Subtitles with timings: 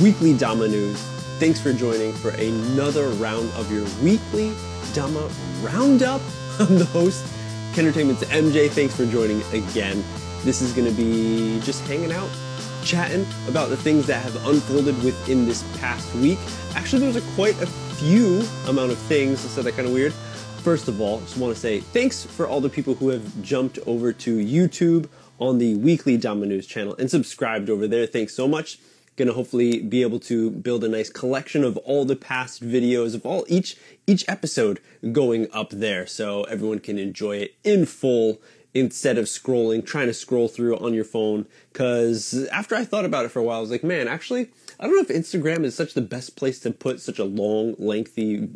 [0.00, 1.00] weekly Dama news.
[1.38, 4.54] Thanks for joining for another round of your weekly
[4.92, 5.30] Dama
[5.62, 6.20] Roundup.
[6.58, 7.24] I'm the host,
[7.72, 8.70] Kendertainment's MJ.
[8.70, 10.02] Thanks for joining again.
[10.42, 12.28] This is going to be just hanging out,
[12.84, 16.38] chatting about the things that have unfolded within this past week.
[16.74, 20.12] Actually, there's a quite a few amount of things, so that kind of weird.
[20.62, 23.78] First of all, just want to say thanks for all the people who have jumped
[23.86, 25.08] over to YouTube
[25.38, 28.06] on the weekly Dama News channel and subscribed over there.
[28.06, 28.78] Thanks so much.
[29.16, 33.24] Gonna hopefully be able to build a nice collection of all the past videos of
[33.24, 33.76] all each
[34.06, 34.80] each episode
[35.12, 38.40] going up there so everyone can enjoy it in full
[38.74, 41.46] instead of scrolling, trying to scroll through on your phone.
[41.72, 44.86] Cause after I thought about it for a while, I was like, man, actually, I
[44.86, 48.50] don't know if Instagram is such the best place to put such a long, lengthy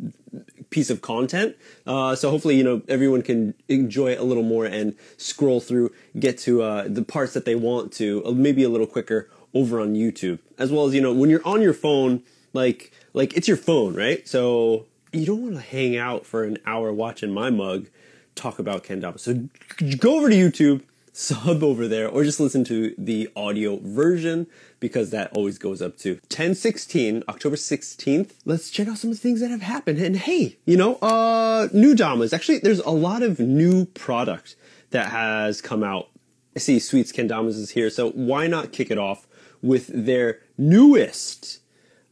[0.69, 1.55] piece of content.
[1.87, 5.91] Uh, so hopefully, you know, everyone can enjoy it a little more and scroll through,
[6.19, 9.79] get to uh, the parts that they want to, uh, maybe a little quicker over
[9.79, 10.39] on YouTube.
[10.57, 13.95] As well as, you know, when you're on your phone, like like it's your phone,
[13.95, 14.27] right?
[14.27, 17.87] So you don't want to hang out for an hour watching my mug
[18.35, 19.19] talk about Kendama.
[19.19, 19.49] So
[19.97, 24.47] go over to YouTube, sub over there, or just listen to the audio version
[24.79, 28.33] because that always goes up to 1016, October 16th.
[28.45, 29.99] Let's check out some of the things that have happened.
[29.99, 32.33] And hey, you know, uh, new Damas.
[32.33, 34.55] Actually, there's a lot of new product
[34.91, 36.07] that has come out.
[36.55, 39.27] I see Sweets Kendamas is here, so why not kick it off
[39.61, 41.59] with their newest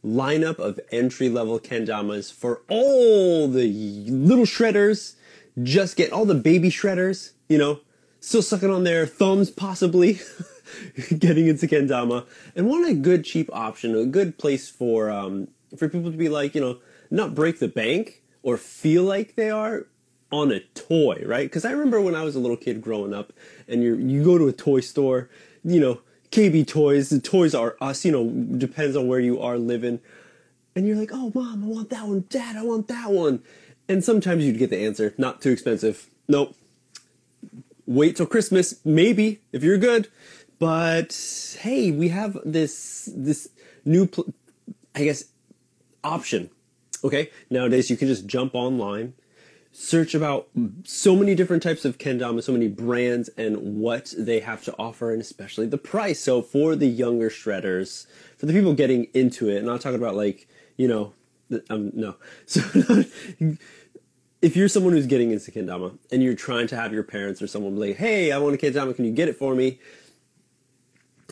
[0.04, 5.14] lineup of entry level kendamas for all the little shredders.
[5.62, 7.80] Just get all the baby shredders, you know,
[8.20, 10.20] still sucking on their thumbs, possibly
[11.18, 15.88] getting into kendama, and want a good cheap option, a good place for um, for
[15.88, 16.78] people to be like, you know,
[17.10, 19.86] not break the bank or feel like they are
[20.32, 21.46] on a toy, right?
[21.46, 23.32] Because I remember when I was a little kid growing up,
[23.68, 25.28] and you you go to a toy store,
[25.64, 26.00] you know,
[26.30, 30.00] KB Toys, the Toys R Us, you know, depends on where you are living.
[30.76, 32.24] And you're like, oh, mom, I want that one.
[32.28, 33.42] Dad, I want that one.
[33.88, 36.08] And sometimes you'd get the answer, not too expensive.
[36.28, 36.54] Nope.
[37.86, 40.08] Wait till Christmas, maybe, if you're good.
[40.60, 41.16] But
[41.60, 43.48] hey, we have this this
[43.84, 44.32] new, pl-
[44.94, 45.24] I guess,
[46.04, 46.50] option.
[47.02, 49.14] Okay, nowadays you can just jump online,
[49.80, 50.46] search about
[50.84, 55.10] so many different types of kendama, so many brands and what they have to offer,
[55.10, 56.20] and especially the price.
[56.20, 60.16] So for the younger shredders, for the people getting into it, and I'm talking about
[60.16, 60.46] like
[60.76, 61.14] you know,
[61.70, 62.16] um, no.
[62.46, 62.60] So
[64.42, 67.46] if you're someone who's getting into kendama and you're trying to have your parents or
[67.46, 69.78] someone be like, hey, I want a kendama, can you get it for me?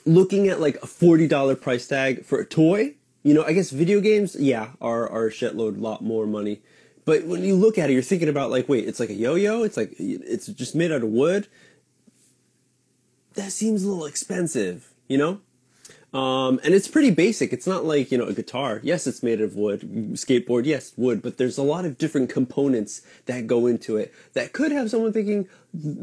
[0.04, 3.70] Looking at like a forty dollar price tag for a toy, you know, I guess
[3.70, 6.62] video games, yeah, are are a shitload lot more money
[7.08, 9.62] but when you look at it, you're thinking about like, wait, it's like a yo-yo.
[9.62, 11.48] It's like it's just made out of wood.
[13.32, 15.41] That seems a little expensive, you know.
[16.12, 17.50] Um, and it's pretty basic.
[17.54, 18.80] It's not like you know a guitar.
[18.82, 19.80] Yes, it's made of wood.
[20.16, 21.22] Skateboard, yes, wood.
[21.22, 25.14] But there's a lot of different components that go into it that could have someone
[25.14, 25.48] thinking,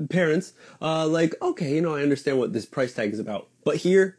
[0.09, 3.47] parents, uh, like, okay, you know, I understand what this price tag is about.
[3.63, 4.17] But here,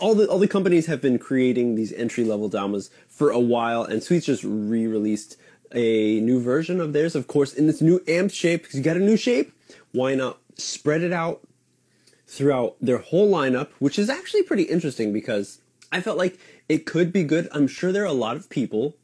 [0.00, 3.82] all the all the companies have been creating these entry level damas for a while,
[3.82, 5.36] and Sweets just re-released
[5.72, 8.96] a new version of theirs, of course, in this new amp shape, because you got
[8.96, 9.52] a new shape.
[9.92, 11.40] Why not spread it out
[12.26, 15.60] throughout their whole lineup, which is actually pretty interesting because
[15.90, 16.38] I felt like
[16.68, 17.48] it could be good.
[17.52, 18.96] I'm sure there are a lot of people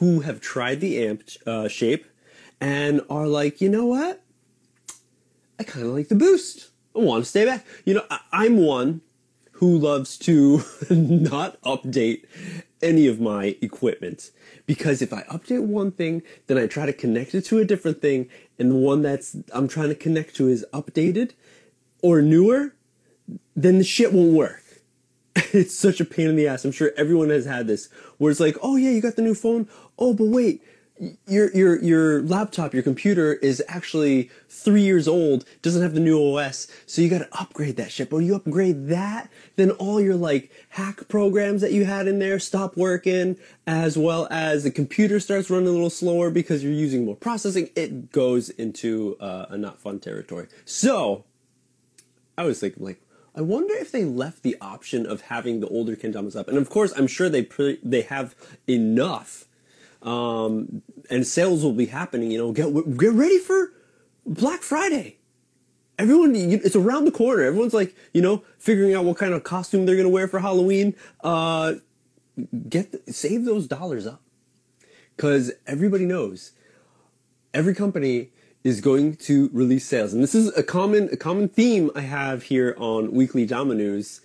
[0.00, 2.06] who have tried the amp uh, shape
[2.60, 4.22] and are like, you know what?
[5.58, 6.70] I kind of like the boost.
[6.94, 7.64] I want to stay back.
[7.84, 9.00] You know, I- I'm one
[9.56, 12.24] who loves to not update
[12.82, 14.30] any of my equipment
[14.66, 18.02] because if I update one thing, then I try to connect it to a different
[18.02, 18.28] thing,
[18.58, 21.32] and the one that's I'm trying to connect to is updated
[22.02, 22.74] or newer,
[23.54, 24.62] then the shit won't work.
[25.36, 26.64] it's such a pain in the ass.
[26.64, 29.34] I'm sure everyone has had this where it's like, oh yeah, you got the new
[29.34, 29.68] phone.
[29.98, 30.62] Oh, but wait,
[31.26, 36.18] your your your laptop, your computer is actually three years old, doesn't have the new
[36.18, 38.08] OS, so you got to upgrade that shit.
[38.08, 42.18] But when you upgrade that, then all your like hack programs that you had in
[42.18, 46.72] there stop working, as well as the computer starts running a little slower because you're
[46.72, 47.68] using more processing.
[47.76, 50.48] It goes into uh, a not fun territory.
[50.64, 51.24] So
[52.36, 53.02] I was thinking like.
[53.38, 56.70] I wonder if they left the option of having the older kendamas up, and of
[56.70, 58.34] course, I'm sure they pre- they have
[58.66, 59.46] enough
[60.06, 62.30] um, and sales will be happening.
[62.30, 63.72] You know, get get ready for
[64.24, 65.18] Black Friday.
[65.98, 67.42] Everyone, it's around the corner.
[67.42, 70.94] Everyone's like, you know, figuring out what kind of costume they're gonna wear for Halloween.
[71.22, 71.74] Uh,
[72.68, 74.22] get the, save those dollars up,
[75.16, 76.52] because everybody knows
[77.52, 78.30] every company
[78.62, 82.42] is going to release sales, and this is a common a common theme I have
[82.44, 84.20] here on Weekly Dama News.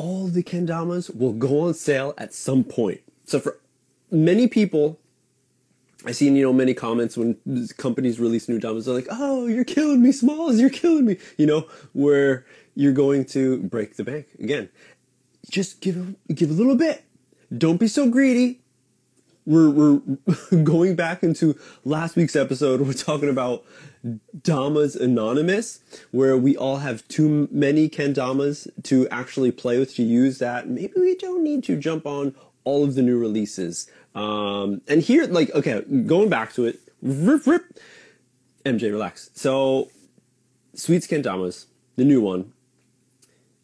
[0.00, 3.02] all the kendamas will go on sale at some point.
[3.26, 3.58] So for
[4.10, 4.98] many people,
[6.06, 7.36] I seen you know many comments when
[7.76, 8.86] companies release new damas.
[8.86, 10.58] They're like, "Oh, you're killing me, Smalls.
[10.58, 14.70] You're killing me." You know, where you're going to break the bank again.
[15.50, 17.04] Just give give a little bit.
[17.56, 18.60] Don't be so greedy.
[19.44, 20.00] We're we're
[20.62, 22.80] going back into last week's episode.
[22.80, 23.64] We're talking about
[24.42, 25.80] Damas Anonymous,
[26.10, 30.68] where we all have too many kendamas to actually play with to use that.
[30.68, 32.34] Maybe we don't need to jump on
[32.64, 33.90] all of the new releases.
[34.14, 37.78] Um, and here, like, okay, going back to it, rip, rip,
[38.64, 39.30] MJ, relax.
[39.34, 39.90] So,
[40.74, 41.66] Sweets Kendamas,
[41.96, 42.52] the new one,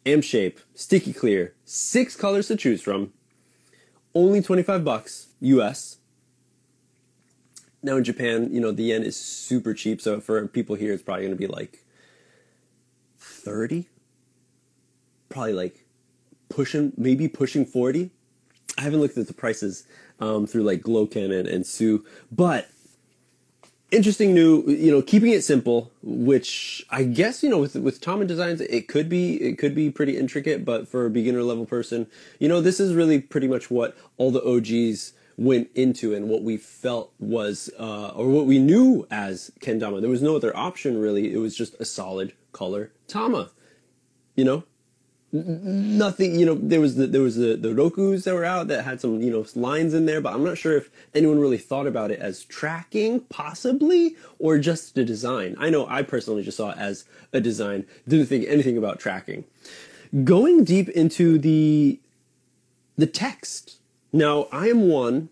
[0.05, 3.11] M shape, sticky clear, six colors to choose from,
[4.15, 5.97] only 25 bucks US.
[7.83, 11.03] Now in Japan, you know, the yen is super cheap, so for people here, it's
[11.03, 11.83] probably going to be like
[13.19, 13.87] 30.
[15.29, 15.85] Probably like
[16.49, 18.09] pushing, maybe pushing 40.
[18.77, 19.85] I haven't looked at the prices
[20.19, 22.69] um, through like Gloken and, and Sue, but
[23.91, 28.25] interesting new, you know, keeping it simple, which I guess, you know, with, with Tama
[28.25, 32.07] designs, it could be, it could be pretty intricate, but for a beginner level person,
[32.39, 36.41] you know, this is really pretty much what all the OGs went into and what
[36.41, 40.01] we felt was, uh, or what we knew as Kendama.
[40.01, 41.33] There was no other option really.
[41.33, 43.51] It was just a solid color Tama,
[44.35, 44.63] you know?
[45.33, 48.85] Nothing you know there was the there was the the rokus that were out that
[48.85, 51.85] had some you know lines in there but i'm not sure if anyone really thought
[51.85, 55.55] about it as tracking possibly or just a design.
[55.59, 57.03] I know i personally just saw it as
[57.33, 57.85] a design.
[58.07, 59.43] Didn't think anything about tracking.
[60.23, 61.99] Going deep into the
[62.95, 63.79] the text.
[64.13, 65.27] Now i am one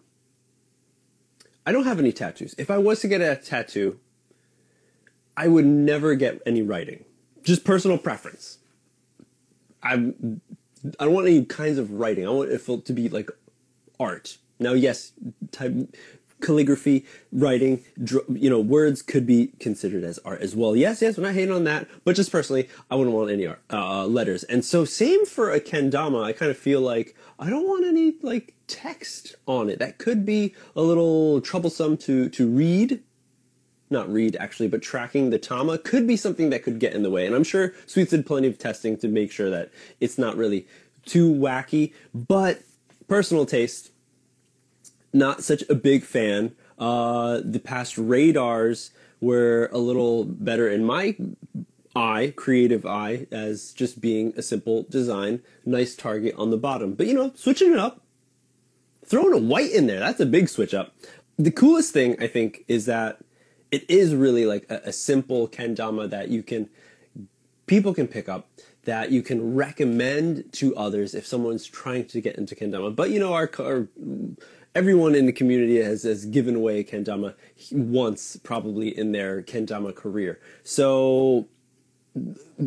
[1.65, 2.53] i don't have any tattoos.
[2.57, 3.97] If i was to get a tattoo
[5.37, 7.05] i would never get any writing.
[7.43, 8.57] Just personal preference
[9.85, 10.41] I'm
[10.99, 12.27] I don't want any kinds of writing.
[12.27, 13.29] I want it to be like
[13.99, 14.37] art.
[14.59, 15.11] Now, yes,
[15.51, 15.73] type
[16.41, 17.83] calligraphy, writing,
[18.29, 20.75] you know, words could be considered as art as well.
[20.75, 23.61] Yes, yes, we're not hating on that, but just personally, I wouldn't want any art,
[23.71, 24.43] uh, letters.
[24.43, 26.23] And so, same for a kendama.
[26.23, 29.79] I kind of feel like I don't want any like text on it.
[29.79, 33.01] That could be a little troublesome to to read
[33.89, 37.09] not read actually, but tracking the Tama could be something that could get in the
[37.09, 37.25] way.
[37.25, 40.67] And I'm sure Sweets did plenty of testing to make sure that it's not really
[41.05, 41.93] too wacky.
[42.13, 42.61] But
[43.07, 43.91] personal taste,
[45.13, 46.55] not such a big fan.
[46.77, 48.91] Uh, the past radars
[49.21, 51.15] were a little better in my
[51.95, 56.93] eye, creative eye, as just being a simple design, nice target on the bottom.
[56.93, 58.01] But you know, switching it up,
[59.05, 60.93] throwing a white in there, that's a big switch up.
[61.37, 63.19] The coolest thing I think is that
[63.75, 66.69] it is really like a, a simple kendama that you can
[67.65, 68.47] people can pick up
[68.85, 72.95] that you can recommend to others if someone's trying to get into kendama.
[72.95, 73.87] But you know, our, our
[74.75, 77.33] everyone in the community has, has given away kendama
[77.71, 80.39] once, probably in their kendama career.
[80.63, 81.47] So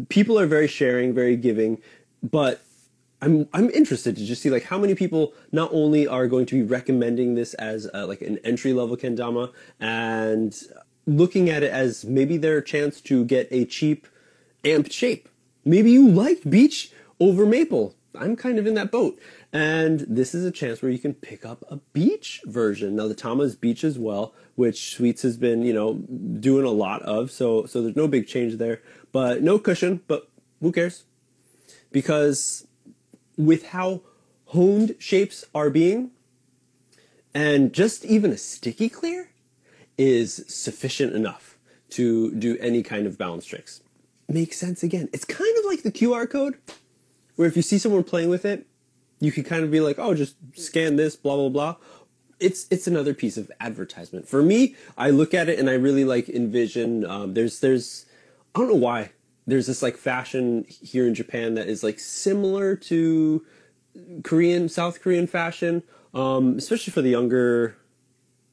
[0.09, 1.81] people are very sharing, very giving,
[2.23, 2.63] but
[3.21, 6.55] I'm I'm interested to just see like how many people not only are going to
[6.55, 10.55] be recommending this as uh, like an entry level kendama and
[11.09, 14.07] looking at it as maybe their chance to get a cheap
[14.63, 15.29] amped shape.
[15.65, 17.95] Maybe you like beech over maple.
[18.15, 19.19] I'm kind of in that boat.
[19.53, 22.97] And this is a chance where you can pick up a beach version.
[22.97, 26.71] Now the Tama is beech as well, which Sweets has been, you know, doing a
[26.71, 27.31] lot of.
[27.31, 28.83] So so there's no big change there.
[29.11, 30.29] But no cushion, but
[30.61, 31.05] who cares?
[31.91, 32.67] Because
[33.39, 34.03] with how
[34.47, 36.11] honed shapes are being,
[37.35, 39.31] and just even a sticky clear,
[39.99, 41.59] is sufficient enough
[41.91, 43.83] to do any kind of balance tricks.
[44.29, 45.09] Makes sense again.
[45.13, 46.59] It's kind of like the QR code,
[47.37, 48.67] where if you see someone playing with it,
[49.21, 51.77] you can kind of be like, oh, just scan this, blah, blah, blah.
[52.39, 54.29] It's, it's another piece of advertisement.
[54.29, 58.07] For me, I look at it and I really like envision, um, there's, there's,
[58.55, 59.11] I don't know why,
[59.47, 63.45] there's this like fashion here in Japan that is like similar to
[64.23, 65.83] Korean, South Korean fashion,
[66.15, 67.77] um, especially for the younger,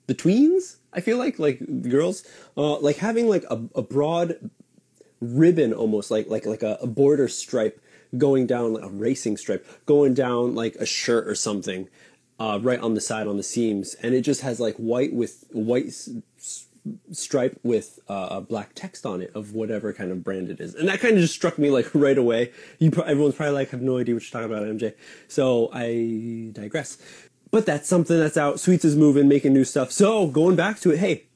[0.08, 2.24] the tweens, I feel like like girls,
[2.58, 4.50] uh, like having like a, a broad
[5.22, 7.82] ribbon almost like like like a, a border stripe
[8.18, 11.90] going down like a racing stripe going down like a shirt or something
[12.40, 13.96] uh, right on the side on the seams.
[14.02, 16.10] And it just has like white with white s-
[17.12, 20.76] stripe with uh, black text on it of whatever kind of brand it is.
[20.76, 22.52] And that kind of just struck me like right away.
[22.80, 24.94] You pro- everyone's probably like have no idea what you're talking about mj
[25.28, 26.98] so i digress
[27.56, 28.60] but that's something that's out.
[28.60, 29.90] Sweets is moving, making new stuff.
[29.90, 31.28] So going back to it, hey,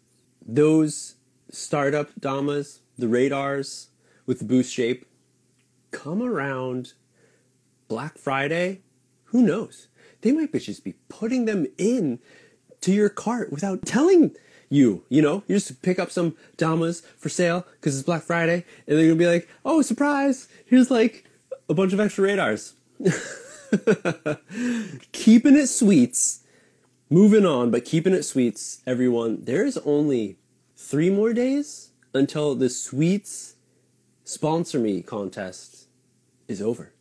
[0.45, 1.15] those
[1.49, 3.88] startup Damas, the radars
[4.25, 5.05] with the boost shape,
[5.91, 6.91] come around
[7.88, 8.81] Black Friday,
[9.27, 9.88] who knows?
[10.19, 12.19] They might just be putting them in
[12.81, 14.35] to your cart without telling
[14.67, 15.05] you.
[15.07, 18.97] You know, you just pick up some Damas for sale because it's Black Friday, and
[18.97, 20.49] they're gonna be like, "Oh, surprise!
[20.65, 21.23] Here's like
[21.69, 22.73] a bunch of extra radars."
[25.11, 26.41] keeping it sweets.
[27.09, 29.43] Moving on, but keeping it sweets, everyone.
[29.43, 30.38] There is only
[30.75, 33.55] three more days until the sweets
[34.23, 35.88] sponsor me contest
[36.47, 36.93] is over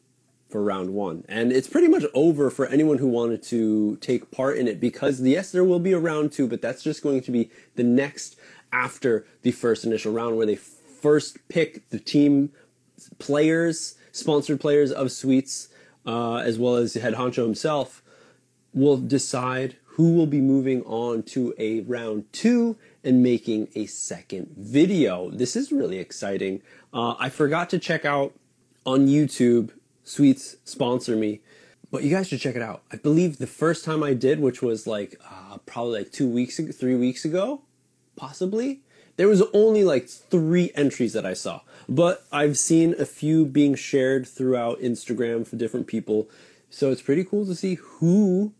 [0.49, 1.25] for round one.
[1.29, 5.21] And it's pretty much over for anyone who wanted to take part in it because,
[5.21, 8.37] yes, there will be a round two, but that's just going to be the next
[8.73, 12.51] after the first initial round where they first pick the team
[13.19, 15.69] players, sponsored players of Sweets,
[16.09, 18.03] uh, as well as head honcho himself,
[18.73, 24.49] will decide who will be moving on to a round two and making a second
[24.57, 25.29] video.
[25.31, 26.63] This is really exciting.
[26.95, 28.33] Uh, I forgot to check out
[28.87, 29.71] on YouTube,
[30.03, 31.41] Sweets sponsor me,
[31.91, 32.83] but you guys should check it out.
[32.91, 36.59] I believe the first time I did, which was like uh, probably like two weeks,
[36.75, 37.63] three weeks ago,
[38.17, 38.81] possibly,
[39.17, 41.61] there was only like three entries that I saw.
[41.89, 46.29] But I've seen a few being shared throughout Instagram for different people.
[46.69, 48.53] So it's pretty cool to see who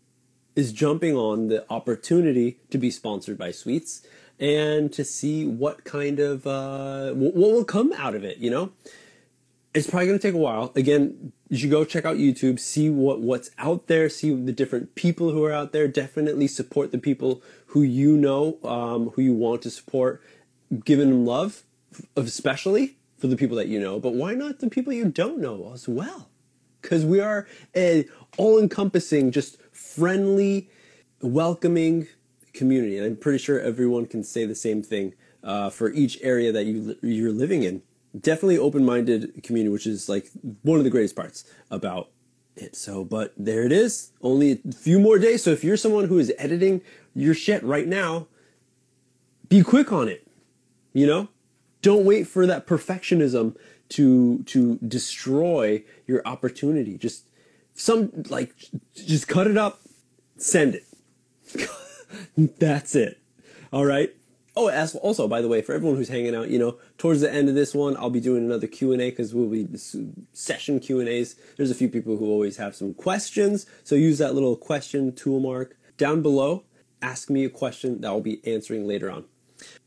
[0.55, 4.05] is jumping on the opportunity to be sponsored by Sweets
[4.39, 8.37] and to see what kind of uh, what will come out of it.
[8.37, 8.71] You know,
[9.73, 10.71] it's probably going to take a while.
[10.75, 14.95] Again, you should go check out YouTube, see what what's out there, see the different
[14.95, 15.87] people who are out there.
[15.87, 20.21] Definitely support the people who you know, um, who you want to support,
[20.83, 21.63] giving them love,
[22.15, 23.99] especially for the people that you know.
[23.99, 26.29] But why not the people you don't know as well?
[26.81, 27.45] Because we are
[27.75, 28.05] an
[28.37, 30.69] all-encompassing, just friendly,
[31.21, 32.07] welcoming
[32.53, 32.97] community.
[32.97, 36.65] And I'm pretty sure everyone can say the same thing uh, for each area that
[36.65, 37.81] you, you're living in.
[38.19, 40.29] Definitely open minded community, which is like
[40.63, 42.09] one of the greatest parts about
[42.55, 42.75] it.
[42.75, 44.11] So, but there it is.
[44.21, 45.43] Only a few more days.
[45.43, 46.81] So if you're someone who is editing
[47.13, 48.27] your shit right now,
[49.47, 50.25] be quick on it.
[50.93, 51.27] You know?
[51.81, 53.55] Don't wait for that perfectionism
[53.89, 56.97] to to destroy your opportunity.
[56.97, 57.25] Just
[57.73, 58.53] some like
[58.93, 59.81] just cut it up,
[60.37, 60.85] send it.
[62.59, 63.19] That's it.
[63.71, 64.13] All right.
[64.55, 64.69] Oh,
[65.01, 67.55] also by the way, for everyone who's hanging out, you know, towards the end of
[67.55, 69.67] this one, I'll be doing another Q and A because we'll be
[70.33, 71.35] session Q and A's.
[71.55, 75.39] There's a few people who always have some questions, so use that little question tool
[75.39, 76.63] mark down below.
[77.01, 79.25] Ask me a question that I'll be answering later on.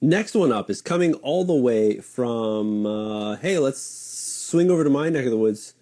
[0.00, 2.86] Next one up is coming all the way from.
[2.86, 5.74] Uh, hey, let's swing over to my neck of the woods.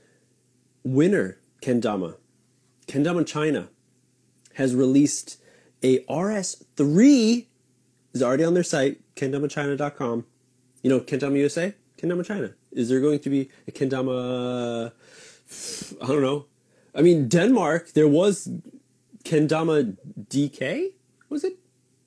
[0.82, 2.16] Winner Kendama,
[2.86, 3.68] Kendama China,
[4.54, 5.38] has released
[5.82, 7.46] a RS3
[8.12, 10.26] is already on their site, kendamachina.com.
[10.82, 12.54] You know, Kendama USA, Kendama China.
[12.72, 14.92] Is there going to be a Kendama,
[16.02, 16.46] I don't know.
[16.94, 18.48] I mean, Denmark, there was
[19.24, 19.96] Kendama
[20.28, 20.92] DK,
[21.28, 21.59] was it?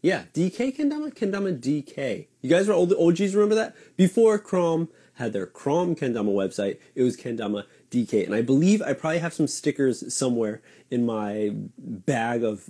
[0.03, 1.15] Yeah, DK Kendama?
[1.15, 2.27] Kendama DK.
[2.41, 3.73] You guys are old OGs, remember that?
[3.95, 8.25] Before Krom had their Krom Kendama website, it was Kendama DK.
[8.25, 12.65] And I believe I probably have some stickers somewhere in my bag of,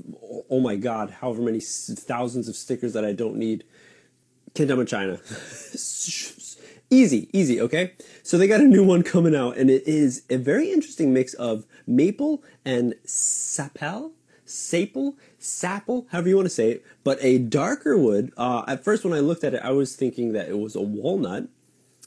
[0.47, 3.63] oh my god, however many thousands of stickers that I don't need.
[4.53, 5.19] Kendama China.
[6.91, 7.93] easy, easy, okay?
[8.21, 11.33] So they got a new one coming out, and it is a very interesting mix
[11.33, 14.11] of maple and sapel.
[14.45, 18.31] Sapel, sapple, however you want to say it, but a darker wood.
[18.37, 20.81] Uh, at first, when I looked at it, I was thinking that it was a
[20.81, 21.49] walnut,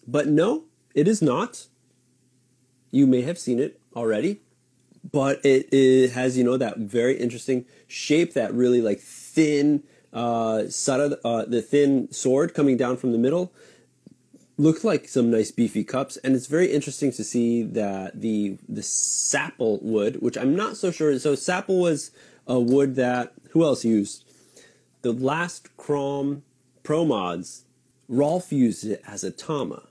[0.07, 0.65] but no,
[0.95, 1.67] it is not.
[2.91, 4.41] You may have seen it already,
[5.13, 10.69] but it, it has, you know, that very interesting shape, that really like thin, uh,
[10.69, 13.53] sara, uh, the thin sword coming down from the middle.
[14.59, 18.81] Looked like some nice beefy cups, and it's very interesting to see that the the
[18.81, 21.19] sapple wood, which I'm not so sure.
[21.19, 22.11] So sapple was
[22.47, 24.25] a wood that who else used?
[25.03, 26.43] The last Krom
[26.83, 27.65] Pro mods,
[28.09, 29.89] Rolf used it as a Tama.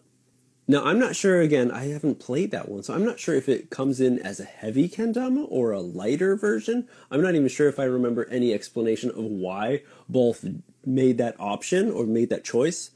[0.67, 3.47] Now, I'm not sure, again, I haven't played that one, so I'm not sure if
[3.47, 6.87] it comes in as a heavy kendama or a lighter version.
[7.11, 10.43] I'm not even sure if I remember any explanation of why both
[10.83, 12.89] made that option or made that choice.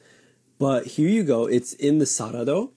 [0.58, 2.72] But here you go, it's in the Sarado,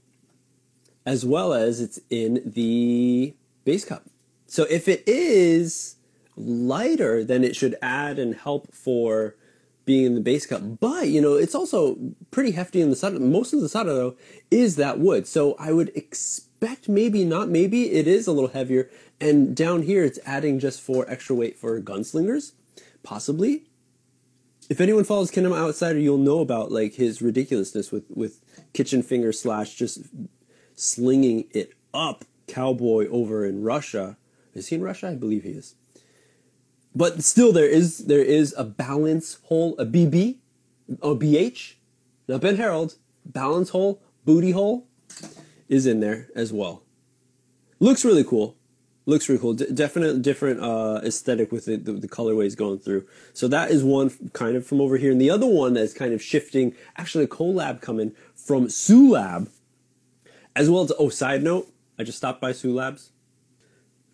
[1.06, 3.34] as well as it's in the
[3.64, 4.04] base cup.
[4.46, 5.96] So if it is
[6.36, 9.36] lighter, than it should add and help for
[9.84, 10.62] being in the base cup.
[10.80, 11.98] But, you know, it's also
[12.30, 13.18] pretty hefty in the Sada.
[13.18, 14.16] Most of the Sada, though,
[14.50, 15.26] is that wood.
[15.26, 18.88] So I would expect maybe not, maybe it is a little heavier.
[19.20, 22.52] And down here, it's adding just for extra weight for gunslingers,
[23.02, 23.64] possibly.
[24.68, 28.40] If anyone follows Kingdom Outsider, you'll know about like his ridiculousness with with
[28.72, 29.98] kitchen finger slash just
[30.76, 34.16] slinging it up cowboy over in Russia.
[34.54, 35.08] Is he in Russia?
[35.08, 35.74] I believe he is.
[36.94, 40.38] But still, there is there is a balance hole, a BB,
[41.00, 41.74] a BH,
[42.28, 42.96] not Ben Harold.
[43.24, 44.88] Balance hole, booty hole,
[45.68, 46.82] is in there as well.
[47.78, 48.56] Looks really cool.
[49.06, 49.54] Looks really cool.
[49.54, 53.06] D- definite different uh, aesthetic with the, the, colorways going through.
[53.32, 56.12] So that is one kind of from over here, and the other one that's kind
[56.12, 56.74] of shifting.
[56.96, 59.48] Actually, a collab coming from Sue Lab
[60.54, 63.10] as well as oh, side note, I just stopped by Sue Labs.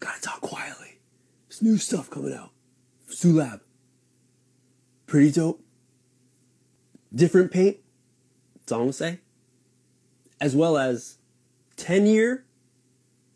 [0.01, 1.01] Gotta talk quietly.
[1.49, 2.51] There's new stuff coming out.
[3.19, 3.61] Sulab.
[5.07, 5.61] Pretty dope.
[7.13, 7.79] Different paint.
[8.55, 9.19] That's all I'm gonna say.
[10.41, 11.19] As well as
[11.77, 12.45] 10 year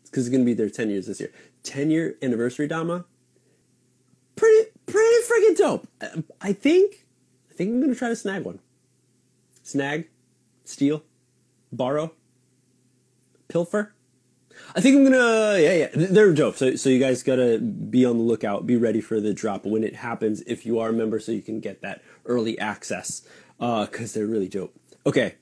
[0.05, 1.31] because it's to be their 10 years this year.
[1.63, 3.05] 10 year anniversary Dama.
[4.35, 5.87] Pretty, pretty freaking dope.
[6.39, 7.05] I think,
[7.49, 8.59] I think I'm to try to snag one.
[9.63, 10.07] Snag,
[10.63, 11.03] steal,
[11.71, 12.13] borrow,
[13.47, 13.92] pilfer.
[14.75, 16.55] I think I'm gonna, yeah, yeah, they're dope.
[16.55, 19.83] So, so you guys gotta be on the lookout, be ready for the drop when
[19.83, 20.41] it happens.
[20.47, 23.21] If you are a member, so you can get that early access,
[23.59, 24.75] uh, because they're really dope.
[25.05, 25.35] Okay,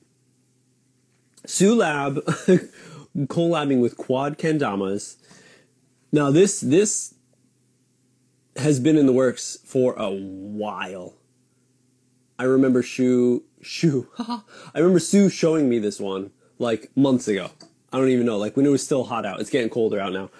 [1.46, 2.16] Sue Lab
[3.16, 5.16] collabing with Quad Kendamas.
[6.12, 7.14] Now this this
[8.56, 11.14] has been in the works for a while.
[12.38, 14.08] I remember Shu Shu.
[14.18, 14.42] I
[14.74, 17.50] remember Sue showing me this one like months ago.
[17.92, 19.40] I don't even know, like when it was still hot out.
[19.40, 20.30] It's getting colder out now.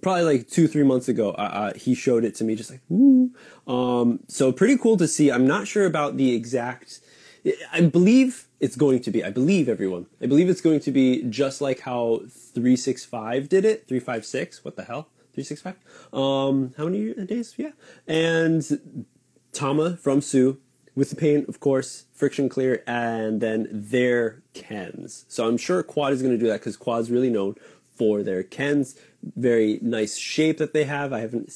[0.00, 2.80] Probably like two, three months ago, uh, uh, he showed it to me, just like
[2.88, 3.32] woo.
[3.66, 5.30] Um, so pretty cool to see.
[5.30, 7.00] I'm not sure about the exact.
[7.72, 9.22] I believe it's going to be.
[9.22, 10.06] I believe everyone.
[10.22, 13.86] I believe it's going to be just like how 365 did it.
[13.86, 14.64] 356.
[14.64, 15.08] What the hell?
[15.34, 15.76] 365.
[16.18, 17.54] Um, how many days?
[17.58, 17.72] Yeah.
[18.06, 19.06] And
[19.52, 20.58] Tama from Sue
[20.96, 25.26] with the paint, of course, friction clear, and then their Kens.
[25.28, 27.54] So I'm sure Quad is going to do that because Quad's really known
[27.96, 28.96] for their Kens
[29.34, 31.12] very nice shape that they have.
[31.12, 31.48] I haven't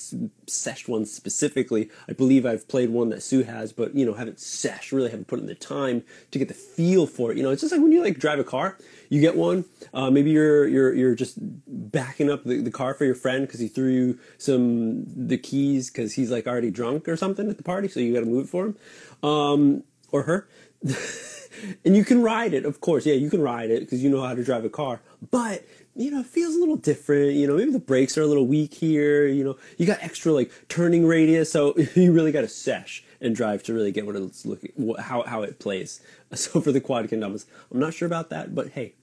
[0.47, 1.91] seshed one specifically.
[2.09, 5.29] I believe I've played one that Sue has, but you know, haven't seshed, really haven't
[5.29, 7.37] put in the time to get the feel for it.
[7.37, 8.77] You know, it's just like when you like drive a car,
[9.09, 9.65] you get one.
[9.95, 13.61] Uh, maybe you're you're you're just backing up the, the car for your friend because
[13.61, 17.63] he threw you some the keys because he's like already drunk or something at the
[17.63, 18.77] party, so you got to move it for him
[19.23, 20.49] um, or her.
[21.85, 23.07] and you can ride it, of course.
[23.07, 26.11] Yeah, you can ride it because you know how to drive a car, but you
[26.11, 27.35] know, it feels a little different.
[27.35, 29.27] You know, maybe the brakes are a little weak here.
[29.27, 33.37] You know, you got extra like turning radius, so you really got to sesh and
[33.37, 36.01] drive to really get what it's looking, how how it plays.
[36.33, 38.95] So for the quad kendamas, I'm not sure about that, but hey.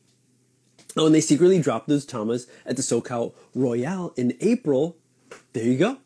[0.96, 4.96] Oh, and they secretly dropped those tamas at the SoCal Royale in April.
[5.52, 5.98] There you go.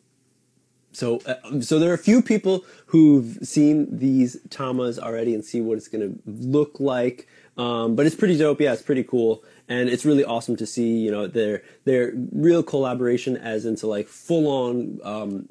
[0.93, 5.61] So, uh, so there are a few people who've seen these tamas already and see
[5.61, 7.27] what it's going to look like.
[7.55, 8.59] Um, but it's pretty dope.
[8.59, 12.61] Yeah, it's pretty cool and it's really awesome to see you know their their real
[12.61, 15.45] collaboration as into like full on um,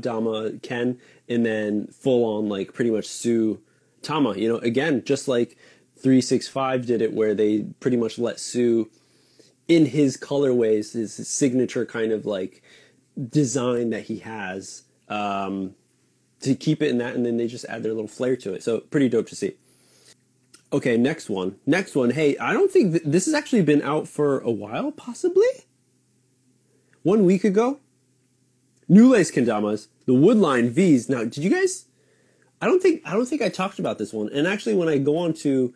[0.00, 0.98] dama ken
[1.28, 3.60] and then full on like pretty much sue
[4.02, 4.58] tama you know?
[4.58, 5.58] Again just like
[5.96, 8.88] 365 did it where they pretty much let sue
[9.66, 12.62] in his colorways his signature kind of like
[13.30, 15.74] design that he has um,
[16.40, 18.62] to keep it in that and then they just add their little flair to it.
[18.62, 19.56] So pretty dope to see
[20.72, 21.56] Okay, next one.
[21.64, 22.10] Next one.
[22.10, 25.46] Hey, I don't think th- this has actually been out for a while, possibly?
[27.02, 27.78] One week ago?
[28.88, 31.08] New Lace Kendamas, the Woodline V's.
[31.08, 31.86] Now, did you guys
[32.60, 34.30] I don't think I don't think I talked about this one.
[34.32, 35.74] And actually when I go on to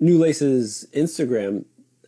[0.00, 1.64] New Lace's Instagram,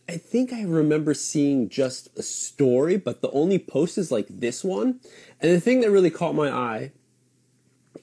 [0.07, 4.63] I think I remember seeing just a story, but the only post is like this
[4.63, 4.99] one.
[5.39, 6.91] And the thing that really caught my eye,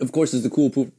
[0.00, 0.92] of course, is the cool poop,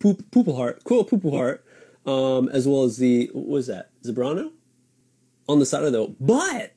[0.00, 1.64] poop, poop heart, cool poop heart
[2.06, 4.52] um, as well as the what was that Zebrano
[5.48, 6.14] on the side of the.
[6.20, 6.74] But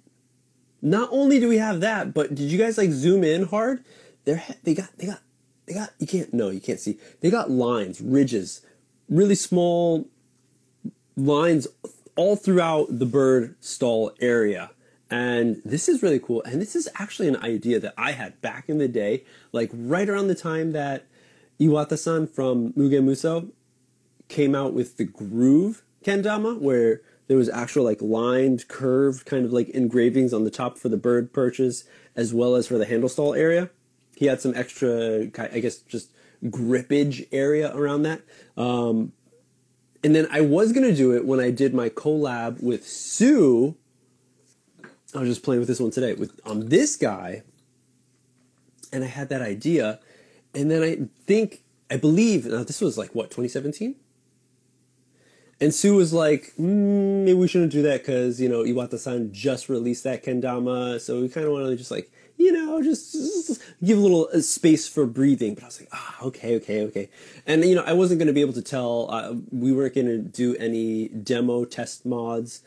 [0.81, 3.83] not only do we have that, but did you guys like zoom in hard?
[4.25, 5.21] They they got they got
[5.65, 8.61] they got you can't no you can't see they got lines ridges,
[9.09, 10.07] really small
[11.15, 11.67] lines
[12.15, 14.71] all throughout the bird stall area.
[15.09, 16.41] And this is really cool.
[16.43, 20.07] And this is actually an idea that I had back in the day, like right
[20.07, 21.05] around the time that
[21.59, 23.49] Iwata-san from Mugen Muso
[24.31, 29.53] came out with the groove kendama where there was actual like lined curved kind of
[29.53, 33.07] like engravings on the top for the bird perches as well as for the handle
[33.07, 33.69] stall area.
[34.15, 36.11] He had some extra i guess just
[36.43, 38.21] grippage area around that.
[38.57, 39.13] Um,
[40.03, 43.75] and then i was to do it when i did my collab with sue.
[45.15, 47.43] I was just playing with this one today with on um, this guy
[48.91, 49.99] and i had that idea.
[50.53, 53.95] And then i think i believe now this was like what 2017
[55.61, 59.69] And Sue was like, mm, maybe we shouldn't do that because, you know, Iwata-san just
[59.69, 60.99] released that kendama.
[60.99, 64.27] So we kind of want to just like, you know, just, just, give a little
[64.33, 65.53] uh, space for breathing.
[65.53, 67.09] But I was like, ah, okay, okay, okay.
[67.45, 70.07] And, you know, I wasn't going to be able to tell, uh, we weren't going
[70.07, 72.63] to do any demo test mods.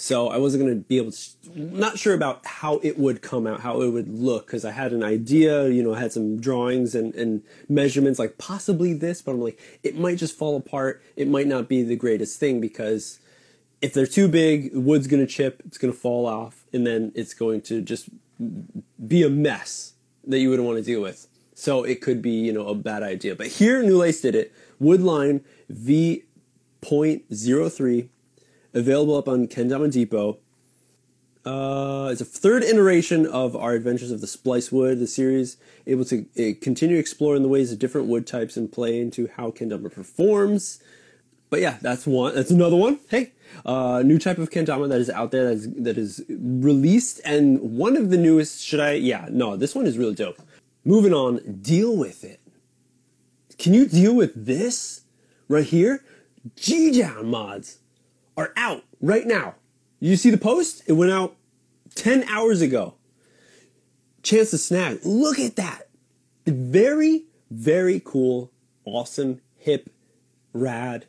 [0.00, 3.48] So I wasn't going to be able to, not sure about how it would come
[3.48, 6.38] out, how it would look, because I had an idea, you know, I had some
[6.40, 11.02] drawings and, and measurements, like possibly this, but I'm like, it might just fall apart.
[11.16, 13.18] It might not be the greatest thing because
[13.82, 17.10] if they're too big, wood's going to chip, it's going to fall off, and then
[17.16, 18.08] it's going to just
[19.04, 19.94] be a mess
[20.28, 21.26] that you wouldn't want to deal with.
[21.54, 23.34] So it could be, you know, a bad idea.
[23.34, 24.54] But here, New Lace did it.
[24.80, 26.22] Woodline V.03
[28.74, 30.38] available up on Kendama Depot.
[31.44, 36.04] Uh, it's a third iteration of our Adventures of the Splice Wood, the series, able
[36.04, 39.90] to uh, continue exploring the ways of different wood types and play into how kendama
[39.90, 40.82] performs.
[41.48, 42.34] But yeah, that's one.
[42.34, 42.98] That's another one.
[43.08, 43.32] Hey,
[43.64, 47.78] uh, new type of kendama that is out there that is, that is released, and
[47.78, 48.62] one of the newest.
[48.62, 48.92] Should I?
[48.92, 50.42] Yeah, no, this one is really dope.
[50.84, 52.40] Moving on, deal with it.
[53.58, 55.02] Can you deal with this
[55.48, 56.04] right here?
[56.56, 57.78] Jijan mods
[58.38, 59.56] are out right now.
[59.98, 60.82] You see the post?
[60.86, 61.36] It went out
[61.96, 62.94] 10 hours ago.
[64.22, 65.00] Chance to snag.
[65.04, 65.88] Look at that.
[66.46, 68.52] Very, very cool,
[68.84, 69.90] awesome, hip,
[70.52, 71.06] rad,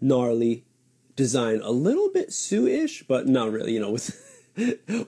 [0.00, 0.66] gnarly
[1.16, 1.60] design.
[1.62, 4.28] A little bit Sue-ish, but not really, you know, with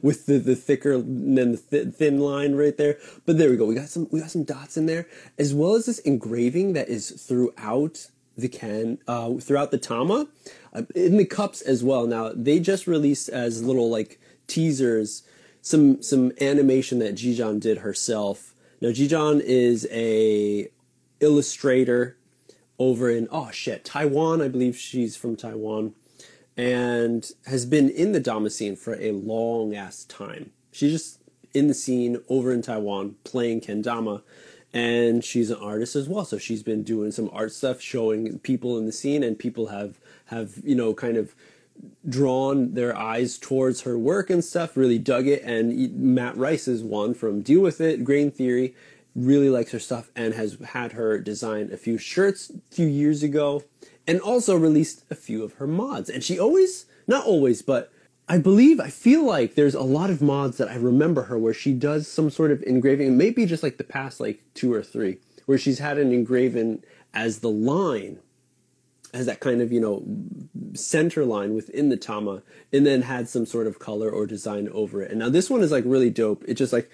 [0.01, 2.99] with the, the thicker and the th- thin line right there.
[3.27, 3.67] But there we go.
[3.67, 5.07] We got some we got some dots in there,
[5.39, 10.29] as well as this engraving that is throughout the can uh, throughout the Tama,
[10.73, 12.07] uh, in the cups as well.
[12.07, 15.23] Now they just released as little like teasers
[15.63, 18.55] some some animation that Jijan did herself.
[18.81, 20.69] Now Jijan is a
[21.21, 22.19] illustrator
[22.79, 24.43] over in oh shit Taiwan.
[24.43, 25.95] I believe she's from Taiwan,
[26.57, 30.51] and has been in the Dama scene for a long ass time.
[30.71, 31.21] She's just
[31.55, 34.23] in the scene over in Taiwan playing kendama
[34.75, 36.25] and she's an artist as well.
[36.25, 39.99] So she's been doing some art stuff showing people in the scene and people have
[40.27, 41.35] have you know kind of
[42.09, 45.43] drawn their eyes towards her work and stuff really dug it.
[45.45, 48.75] And matt rice is one from deal with it grain theory
[49.15, 53.23] really likes her stuff and has had her design a few shirts a few years
[53.23, 53.63] ago
[54.09, 56.11] and also released a few of her mods.
[56.11, 57.93] And she always not always but
[58.29, 61.53] I believe, I feel like there's a lot of mods that I remember her where
[61.53, 65.19] she does some sort of engraving, maybe just like the past like two or three,
[65.45, 66.83] where she's had an engraven
[67.13, 68.21] as the line,
[69.13, 70.03] as that kind of, you know,
[70.73, 75.03] center line within the Tama, and then had some sort of color or design over
[75.03, 75.11] it.
[75.11, 76.45] And now this one is like really dope.
[76.49, 76.91] It just like,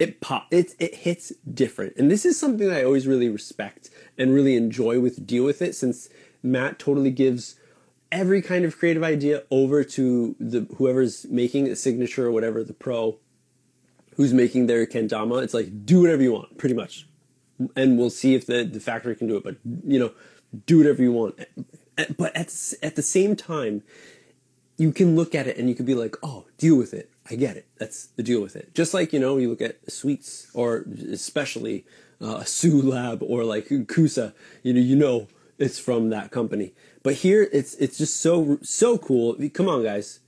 [0.00, 3.90] it pop it it hits different and this is something that i always really respect
[4.18, 6.08] and really enjoy with deal with it since
[6.42, 7.54] matt totally gives
[8.12, 12.72] every kind of creative idea over to the whoever's making a signature or whatever the
[12.72, 13.18] pro
[14.16, 17.06] who's making their kendama it's like do whatever you want pretty much.
[17.76, 20.12] And we'll see if the, the factory can do it but you know
[20.66, 21.38] do whatever you want.
[22.16, 23.82] But at, at the same time
[24.76, 27.10] you can look at it and you can be like oh deal with it.
[27.30, 27.66] I get it.
[27.78, 28.74] That's the deal with it.
[28.74, 31.84] Just like you know you look at sweets or especially
[32.20, 36.72] uh, Sue Lab or like Kusa, you know, you know it's from that company.
[37.04, 39.36] But here, it's it's just so so cool.
[39.52, 40.20] Come on, guys.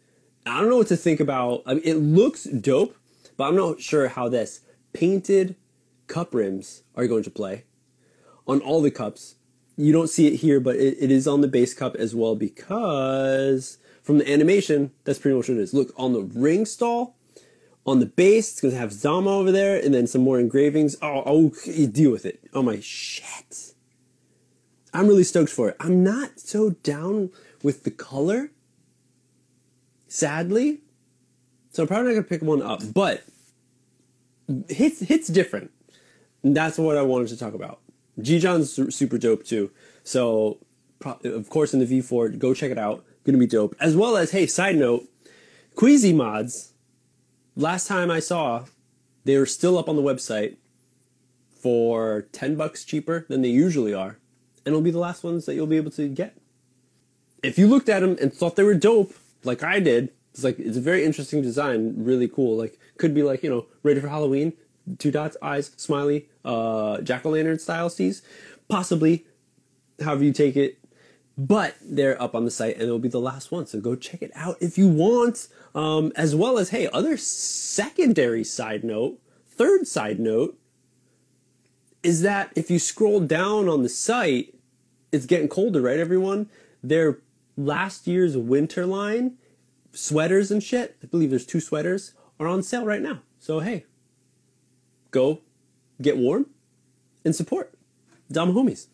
[0.44, 1.62] I don't know what to think about.
[1.66, 2.94] I mean, it looks dope,
[3.36, 4.60] but I'm not sure how this
[4.92, 5.56] painted
[6.06, 7.64] cup rims are going to play
[8.46, 9.36] on all the cups.
[9.76, 12.36] You don't see it here, but it, it is on the base cup as well
[12.36, 15.74] because from the animation, that's pretty much what it is.
[15.74, 17.16] Look, on the ring stall,
[17.86, 20.96] on the base, it's going to have Zama over there, and then some more engravings.
[21.00, 22.40] Oh, oh, deal with it.
[22.52, 23.65] Oh my shit.
[24.96, 25.76] I'm really stoked for it.
[25.78, 27.30] I'm not so down
[27.62, 28.50] with the color,
[30.08, 30.80] sadly.
[31.70, 33.22] So I'm probably not gonna pick one up, but
[34.68, 35.70] hits hits different.
[36.42, 37.80] And that's what I wanted to talk about.
[38.18, 39.70] Jijan's super dope too.
[40.02, 40.60] So
[41.04, 43.04] of course in the V4, go check it out.
[43.24, 43.76] Gonna be dope.
[43.78, 45.06] As well as hey, side note,
[45.74, 46.72] Queasy mods.
[47.54, 48.64] Last time I saw,
[49.24, 50.56] they were still up on the website
[51.50, 54.16] for ten bucks cheaper than they usually are
[54.66, 56.36] and it'll be the last ones that you'll be able to get.
[57.42, 60.58] If you looked at them and thought they were dope, like I did, it's like
[60.58, 62.58] it's a very interesting design, really cool.
[62.58, 64.52] Like could be like you know ready for Halloween,
[64.98, 68.22] two dots, eyes, smiley, uh, jack o' lantern style C's,
[68.68, 69.24] possibly,
[70.02, 70.78] however you take it.
[71.38, 74.22] But they're up on the site and it'll be the last one, so go check
[74.22, 75.48] it out if you want.
[75.74, 80.58] Um, as well as hey, other secondary side note, third side note
[82.02, 84.55] is that if you scroll down on the site,
[85.16, 86.48] it's getting colder, right, everyone?
[86.82, 87.18] Their
[87.56, 89.38] last year's winter line,
[89.92, 93.20] sweaters and shit, I believe there's two sweaters, are on sale right now.
[93.38, 93.86] So, hey,
[95.10, 95.40] go
[96.00, 96.46] get warm
[97.24, 97.72] and support
[98.30, 98.88] Dama Homies.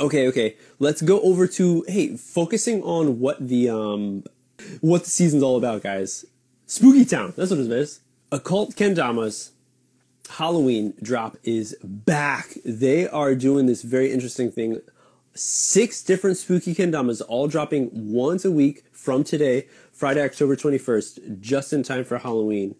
[0.00, 0.56] Okay, okay.
[0.78, 4.24] Let's go over to hey, focusing on what the um
[4.80, 6.24] what the season's all about, guys.
[6.66, 7.34] Spooky Town.
[7.36, 8.00] That's what it is.
[8.32, 9.50] Occult Kendamas
[10.30, 12.54] Halloween drop is back.
[12.64, 14.80] They are doing this very interesting thing.
[15.36, 21.72] Six different spooky kendamas all dropping once a week from today, Friday, October 21st, just
[21.72, 22.76] in time for Halloween.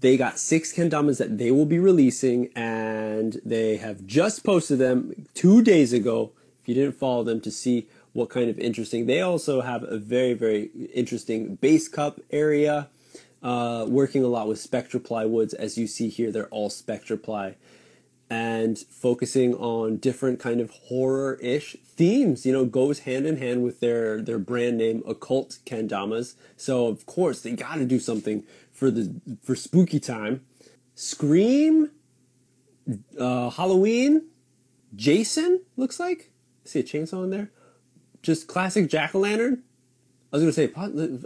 [0.00, 5.26] They got six kendamas that they will be releasing, and they have just posted them
[5.34, 6.32] two days ago.
[6.62, 9.98] If you didn't follow them to see what kind of interesting, they also have a
[9.98, 12.88] very, very interesting base cup area
[13.42, 15.52] uh, working a lot with Spectra plywoods.
[15.52, 17.56] As you see here, they're all Spectra ply.
[18.32, 23.80] And focusing on different kind of horror-ish themes, you know, goes hand in hand with
[23.80, 26.34] their their brand name, occult kendamas.
[26.56, 29.04] So of course they got to do something for the
[29.42, 30.46] for spooky time.
[30.94, 31.90] Scream,
[33.18, 34.28] uh, Halloween,
[34.94, 36.30] Jason looks like.
[36.64, 37.50] See a chainsaw in there.
[38.22, 39.62] Just classic jack o' lantern.
[40.32, 40.72] I was gonna say,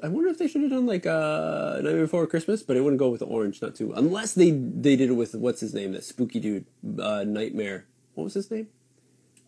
[0.02, 2.98] I wonder if they should have done like uh, Night Before Christmas, but it wouldn't
[2.98, 3.92] go with the orange, not too.
[3.92, 6.66] Unless they they did it with what's his name, that spooky dude,
[7.00, 7.86] uh, Nightmare.
[8.14, 8.66] What was his name?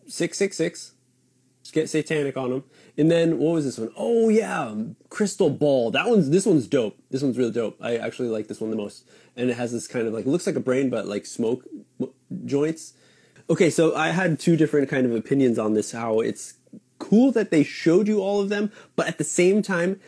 [0.07, 0.93] Six six six.
[1.61, 2.63] Just get satanic on him.
[2.97, 3.91] And then what was this one?
[3.97, 4.73] Oh yeah,
[5.09, 5.91] Crystal Ball.
[5.91, 6.97] That one's this one's dope.
[7.11, 7.77] This one's really dope.
[7.81, 9.05] I actually like this one the most.
[9.35, 11.65] And it has this kind of like looks like a brain, but like smoke
[12.45, 12.93] joints.
[13.49, 15.91] Okay, so I had two different kind of opinions on this.
[15.91, 16.53] How it's
[17.09, 19.99] cool that they showed you all of them, but at the same time,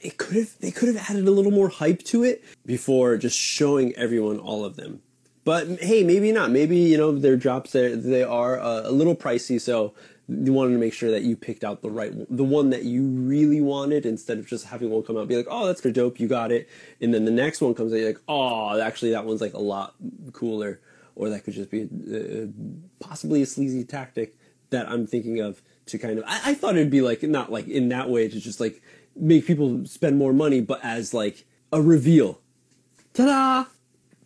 [0.00, 3.36] it could have they could have added a little more hype to it before just
[3.36, 5.02] showing everyone all of them.
[5.44, 6.50] But hey, maybe not.
[6.50, 9.94] Maybe you know their drops they they are uh, a little pricey, so
[10.28, 13.08] you wanted to make sure that you picked out the right the one that you
[13.08, 15.90] really wanted instead of just having one come out and be like, oh, that's for
[15.90, 16.68] dope, you got it,
[17.00, 19.58] and then the next one comes out, you're like, oh, actually that one's like a
[19.58, 19.94] lot
[20.32, 20.80] cooler,
[21.16, 21.88] or that could just be
[23.00, 24.37] possibly a sleazy tactic
[24.70, 27.68] that I'm thinking of to kind of I, I thought it'd be like not like
[27.68, 28.82] in that way to just like
[29.16, 32.40] make people spend more money, but as like a reveal.
[33.14, 33.66] Ta-da!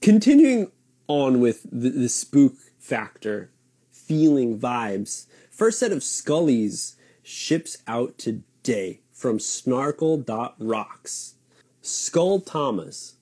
[0.00, 0.70] Continuing
[1.06, 3.50] on with the, the spook factor,
[3.90, 5.26] feeling vibes.
[5.50, 11.34] First set of Scullies ships out today from snarkle.rocks.
[11.80, 13.14] Skull Tamas.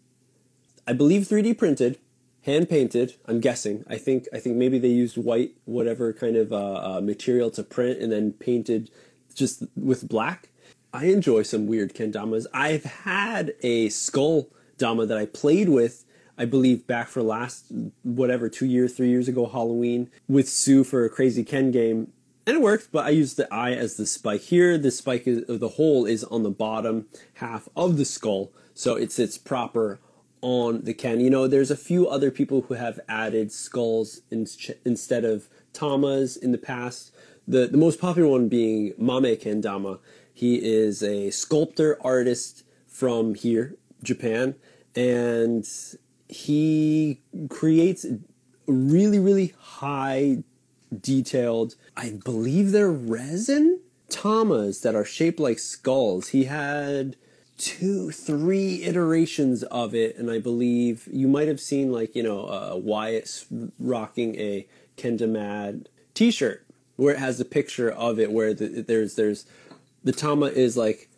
[0.87, 1.99] I believe 3D printed
[2.43, 3.15] hand painted.
[3.27, 3.85] I'm guessing.
[3.89, 7.63] I think I think maybe they used white whatever kind of uh, uh, material to
[7.63, 8.91] print and then painted
[9.35, 10.49] just with black.
[10.93, 12.47] I enjoy some weird kendamas.
[12.53, 16.05] I've had a skull dama that I played with.
[16.37, 17.67] I believe back for last
[18.03, 22.13] whatever two years, three years ago Halloween with Sue for a crazy Ken game,
[22.47, 22.91] and it worked.
[22.91, 24.41] But I used the eye as the spike.
[24.41, 28.97] Here, the spike is the hole is on the bottom half of the skull, so
[28.97, 30.01] it sits proper
[30.43, 31.21] on the Ken.
[31.21, 34.47] You know, there's a few other people who have added skulls in,
[34.85, 37.13] instead of tamas in the past.
[37.47, 39.99] The the most popular one being Mame Kendama.
[40.33, 44.55] He is a sculptor artist from here, Japan,
[44.95, 45.69] and
[46.29, 48.07] he creates
[48.67, 50.39] really really high
[51.01, 57.17] detailed i believe they're resin tamas that are shaped like skulls he had
[57.61, 62.47] two, three iterations of it, and I believe you might have seen like you know
[62.47, 63.45] uh, Wyatt
[63.79, 66.65] rocking a Kendamad T-shirt
[66.97, 69.45] where it has a picture of it where the, there's there's
[70.03, 71.09] the tama is like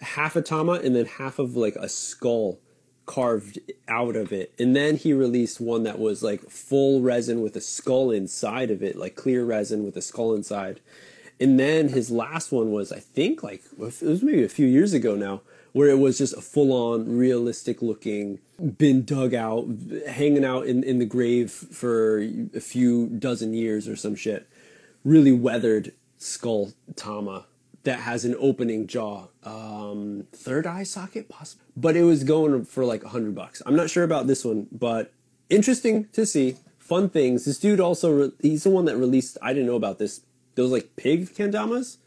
[0.00, 2.60] half a tama and then half of like a skull
[3.06, 4.52] carved out of it.
[4.58, 8.82] And then he released one that was like full resin with a skull inside of
[8.82, 10.80] it, like clear resin with a skull inside.
[11.40, 14.92] And then his last one was, I think, like it was maybe a few years
[14.92, 15.40] ago now,
[15.78, 18.40] where it was just a full on realistic looking,
[18.78, 19.64] been dug out,
[20.08, 22.18] hanging out in, in the grave for
[22.52, 24.48] a few dozen years or some shit.
[25.04, 27.46] Really weathered skull Tama
[27.84, 29.28] that has an opening jaw.
[29.44, 31.64] Um, third eye socket, possible.
[31.76, 33.62] But it was going for like a hundred bucks.
[33.64, 35.12] I'm not sure about this one, but
[35.48, 36.56] interesting to see.
[36.80, 37.44] Fun things.
[37.44, 40.22] This dude also, re- he's the one that released, I didn't know about this,
[40.56, 41.98] those like pig kendamas,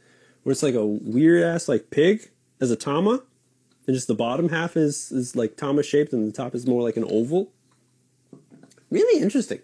[0.43, 3.23] where it's like a weird ass like pig as a tama
[3.87, 6.81] and just the bottom half is is like tamas shaped, and the top is more
[6.81, 7.51] like an oval.
[8.89, 9.59] Really interesting,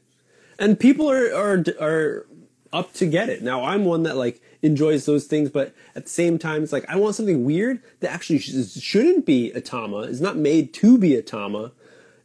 [0.59, 2.25] and people are are are
[2.73, 3.41] up to get it.
[3.41, 6.85] Now I'm one that like enjoys those things, but at the same time, it's like
[6.89, 9.99] I want something weird that actually sh- shouldn't be a tama.
[10.01, 11.71] Is not made to be a tama,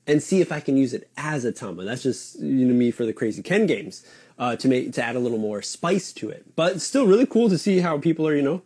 [0.06, 1.84] and see if I can use it as a tama.
[1.84, 4.04] That's just you know me for the crazy Ken games
[4.38, 6.56] uh, to make to add a little more spice to it.
[6.56, 8.62] But it's still really cool to see how people are you know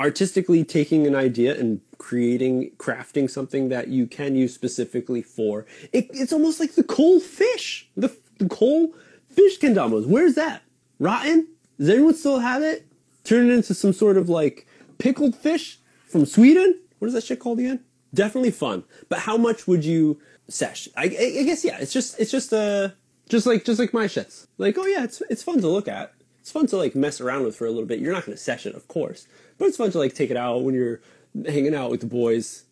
[0.00, 5.66] artistically taking an idea and creating crafting something that you can use specifically for.
[5.92, 8.94] It, it's almost like the cold fish, the, the cold
[9.28, 10.06] fish kendamas.
[10.06, 10.62] Where's that?
[10.98, 11.46] Rotten?
[11.78, 12.86] Does anyone still have it?
[13.24, 14.66] Turn it into some sort of like
[14.98, 16.80] pickled fish from Sweden?
[16.98, 17.80] What is that shit called again?
[18.14, 18.84] Definitely fun.
[19.08, 20.88] But how much would you sesh?
[20.96, 21.78] I, I, guess yeah.
[21.78, 22.88] It's just it's just uh
[23.28, 24.46] just like just like my shits.
[24.56, 26.14] Like oh yeah, it's it's fun to look at.
[26.40, 28.00] It's fun to like mess around with for a little bit.
[28.00, 29.28] You're not gonna sesh it, of course,
[29.60, 31.00] but it's fun to like take it out when you're
[31.46, 32.64] hanging out with the boys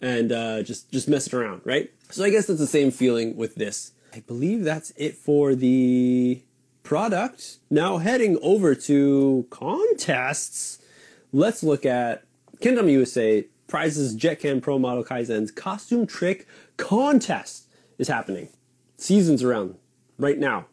[0.00, 1.90] and uh, just just messing around, right?
[2.10, 3.92] So I guess that's the same feeling with this.
[4.12, 6.42] I believe that's it for the
[6.84, 7.58] product.
[7.70, 10.78] Now heading over to contests,
[11.32, 12.24] let's look at
[12.60, 17.66] Kendama USA prizes JetCan Pro Model Kaizen's costume trick contest
[17.98, 18.50] is happening.
[18.98, 19.76] Season's around
[20.18, 20.66] right now.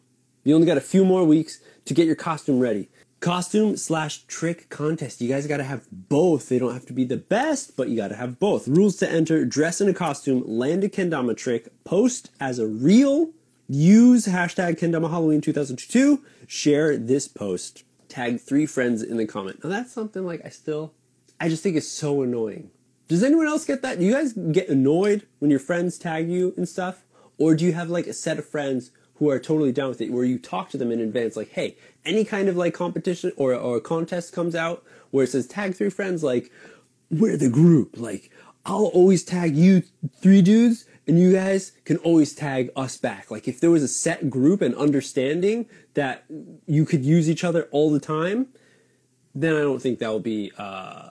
[0.44, 2.90] You only got a few more weeks to get your costume ready.
[3.22, 5.20] Costume slash trick contest.
[5.20, 6.48] You guys gotta have both.
[6.48, 8.66] They don't have to be the best, but you gotta have both.
[8.66, 13.30] Rules to enter dress in a costume, land a kendama trick, post as a reel,
[13.68, 19.62] use hashtag kendama Halloween 2022, share this post, tag three friends in the comment.
[19.62, 20.92] Now that's something like I still,
[21.38, 22.72] I just think it's so annoying.
[23.06, 24.00] Does anyone else get that?
[24.00, 27.04] Do you guys get annoyed when your friends tag you and stuff?
[27.38, 28.90] Or do you have like a set of friends
[29.22, 31.76] who are totally down with it, where you talk to them in advance, like, hey,
[32.04, 34.82] any kind of like competition or, or contest comes out
[35.12, 36.50] where it says tag three friends, like,
[37.08, 37.94] we're the group.
[37.96, 38.32] Like,
[38.66, 39.84] I'll always tag you
[40.20, 43.30] three dudes, and you guys can always tag us back.
[43.30, 46.24] Like, if there was a set group and understanding that
[46.66, 48.48] you could use each other all the time,
[49.36, 51.10] then I don't think that will be uh,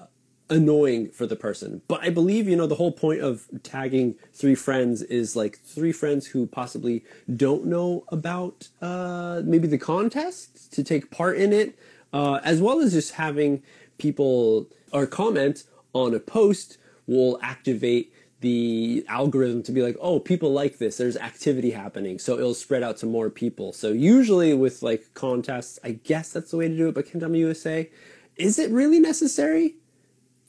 [0.52, 1.82] annoying for the person.
[1.88, 5.94] But I believe, you know, the whole point of tagging three friends is like three
[5.94, 7.04] friends who possibly
[7.36, 11.80] don't know about uh, maybe the contest to take part in it,
[12.14, 13.64] uh, as well as just having
[13.98, 20.52] people or comment on a post will activate the algorithm to be like, oh, people
[20.52, 20.98] like this.
[20.98, 23.72] There's activity happening, so it'll spread out to more people.
[23.72, 26.96] So usually with like contests, I guess that's the way to do it.
[26.96, 27.90] But Kendama USA,
[28.36, 29.76] is it really necessary?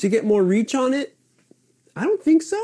[0.03, 1.17] To get more reach on it?
[1.95, 2.61] I don't think so.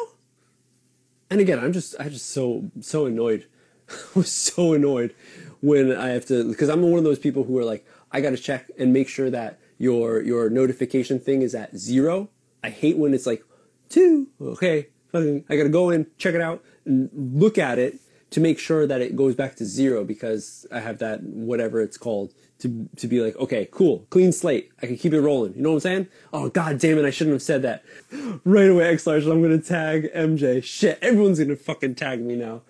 [1.30, 3.46] And again, I'm just I just so so annoyed.
[3.88, 5.14] I was so annoyed
[5.60, 8.30] when I have to because I'm one of those people who are like I got
[8.30, 12.28] to check and make sure that your your notification thing is at zero.
[12.64, 13.44] I hate when it's like
[13.88, 14.26] two.
[14.40, 18.58] Okay, I got to go in, check it out, and look at it to make
[18.58, 22.88] sure that it goes back to zero because I have that whatever it's called to
[22.96, 24.70] to be like, okay, cool, clean slate.
[24.82, 25.54] I can keep it rolling.
[25.54, 26.08] You know what I'm saying?
[26.32, 27.84] Oh god damn it, I shouldn't have said that.
[28.44, 30.62] Right away, X large, I'm gonna tag MJ.
[30.62, 32.62] Shit, everyone's gonna fucking tag me now.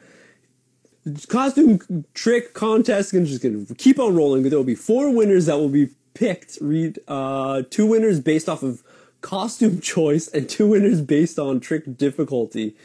[1.29, 4.43] Costume trick contest and just gonna keep on rolling.
[4.43, 6.59] There will be four winners that will be picked.
[6.61, 8.83] Read uh, two winners based off of
[9.21, 12.77] costume choice and two winners based on trick difficulty.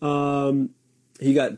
[0.00, 0.70] Um,
[1.18, 1.52] he got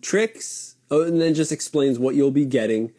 [0.00, 2.92] tricks, oh, and then just explains what you'll be getting.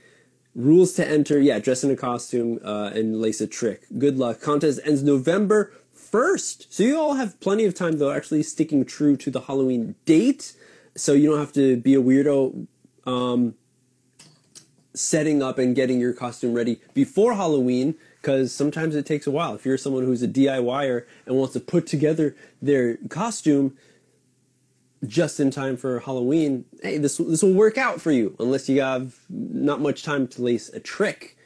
[0.56, 3.84] Rules to enter, yeah, dress in a costume uh, and lace a trick.
[3.98, 4.40] Good luck.
[4.40, 6.68] Contest ends November 1st.
[6.70, 10.54] So you all have plenty of time, though, actually sticking true to the Halloween date.
[10.96, 12.68] So you don't have to be a weirdo
[13.06, 13.56] um,
[14.94, 19.54] setting up and getting your costume ready before Halloween because sometimes it takes a while.
[19.56, 23.78] If you're someone who's a DIYer and wants to put together their costume,
[25.06, 28.82] just in time for Halloween, hey, this this will work out for you unless you
[28.82, 31.38] have not much time to lace a trick.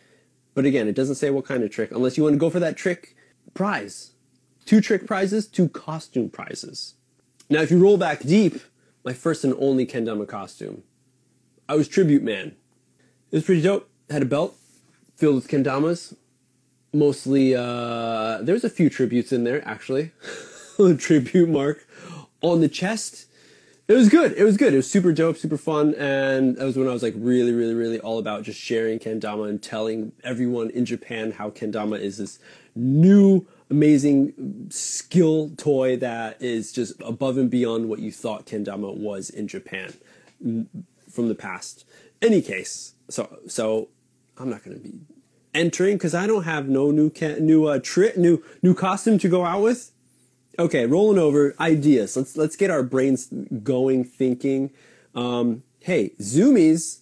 [0.53, 2.59] But again, it doesn't say what kind of trick unless you want to go for
[2.59, 3.15] that trick
[3.53, 4.11] prize.
[4.65, 6.95] Two trick prizes, two costume prizes.
[7.49, 8.59] Now, if you roll back deep,
[9.03, 10.83] my first and only kendama costume,
[11.67, 12.55] I was tribute man.
[13.31, 13.89] It was pretty dope.
[14.09, 14.55] Had a belt
[15.15, 16.15] filled with kendamas.
[16.93, 20.11] Mostly, uh, there's a few tributes in there actually.
[20.97, 21.85] tribute mark
[22.41, 23.28] on the chest
[23.89, 24.33] it was good.
[24.33, 24.71] It was good.
[24.71, 27.73] It was super dope, super fun, and that was when I was like really, really,
[27.73, 32.37] really all about just sharing kendama and telling everyone in Japan how kendama is this
[32.75, 39.31] new, amazing skill toy that is just above and beyond what you thought kendama was
[39.31, 39.95] in Japan
[41.09, 41.83] from the past.
[42.21, 43.89] Any case, so so
[44.37, 44.99] I'm not gonna be
[45.55, 49.45] entering because I don't have no new new uh, tri- new new costume to go
[49.45, 49.91] out with.
[50.59, 52.17] Okay, rolling over ideas.
[52.17, 53.29] Let's let's get our brains
[53.63, 54.71] going, thinking.
[55.15, 56.99] Um, hey, Zumiez,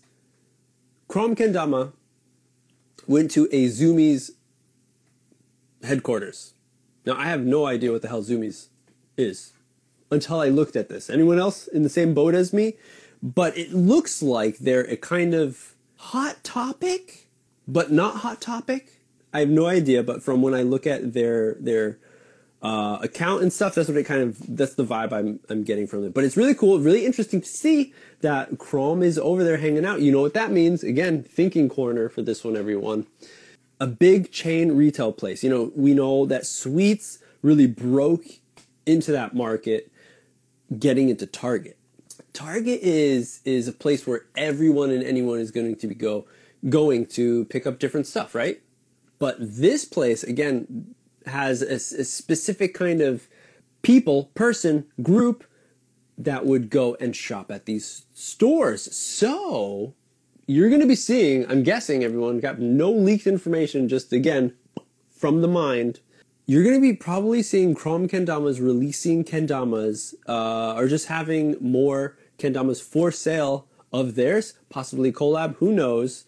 [1.08, 1.94] Krom Kendama
[3.08, 4.32] went to a Zumiez
[5.84, 6.54] headquarters.
[7.06, 8.68] Now I have no idea what the hell Zumiez
[9.18, 9.54] is
[10.12, 11.10] until I looked at this.
[11.10, 12.76] Anyone else in the same boat as me?
[13.22, 17.28] but it looks like they're a kind of hot topic,
[17.68, 19.02] but not hot topic.
[19.34, 22.00] I have no idea, but from when I look at their their
[22.68, 25.88] uh, account and stuff, that's what it kind of that's the vibe I'm I'm getting
[25.88, 26.14] from it.
[26.14, 30.02] But it's really cool, really interesting to see that Krom is over there hanging out.
[30.02, 30.84] You know what that means?
[30.84, 33.08] Again, thinking corner for this one, everyone.
[33.80, 35.46] A big chain retail place.
[35.46, 38.26] You know, we know that Sweets really broke
[38.86, 39.90] into that market,
[40.78, 41.78] getting into Target.
[42.34, 46.26] Target is is a place where everyone and anyone is going to be go
[46.68, 48.60] going to pick up different stuff, right?
[49.20, 50.96] But this place again
[51.28, 53.28] has a, a specific kind of
[53.82, 55.44] people, person, group
[56.18, 58.96] that would go and shop at these stores.
[58.96, 59.94] So
[60.48, 64.54] you're going to be seeing, I'm guessing everyone got no leaked information, just again
[65.10, 66.00] from the mind.
[66.46, 72.18] You're going to be probably seeing Krom Kendamas releasing Kendamas uh, or just having more
[72.40, 76.26] Kendamas for sale of theirs, possibly collab, who knows,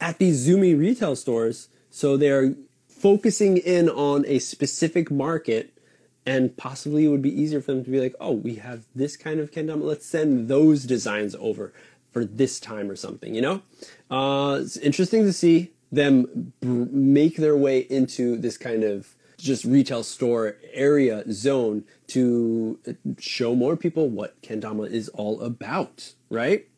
[0.00, 1.68] at these Zumi retail stores.
[1.90, 2.54] So they're
[3.02, 5.76] focusing in on a specific market
[6.24, 9.16] and possibly it would be easier for them to be like, oh, we have this
[9.16, 9.82] kind of kendama.
[9.82, 11.72] Let's send those designs over
[12.12, 13.62] for this time or something, you know?
[14.08, 20.04] Uh, it's interesting to see them make their way into this kind of just retail
[20.04, 22.78] store area zone to
[23.18, 26.68] show more people what kendama is all about, right?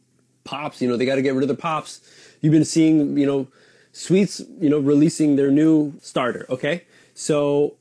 [0.44, 2.00] Pops, you know, they got to get rid of the pops.
[2.40, 3.48] You've been seeing, you know,
[3.94, 6.46] Sweets, you know, releasing their new starter.
[6.50, 6.82] Okay,
[7.14, 7.76] so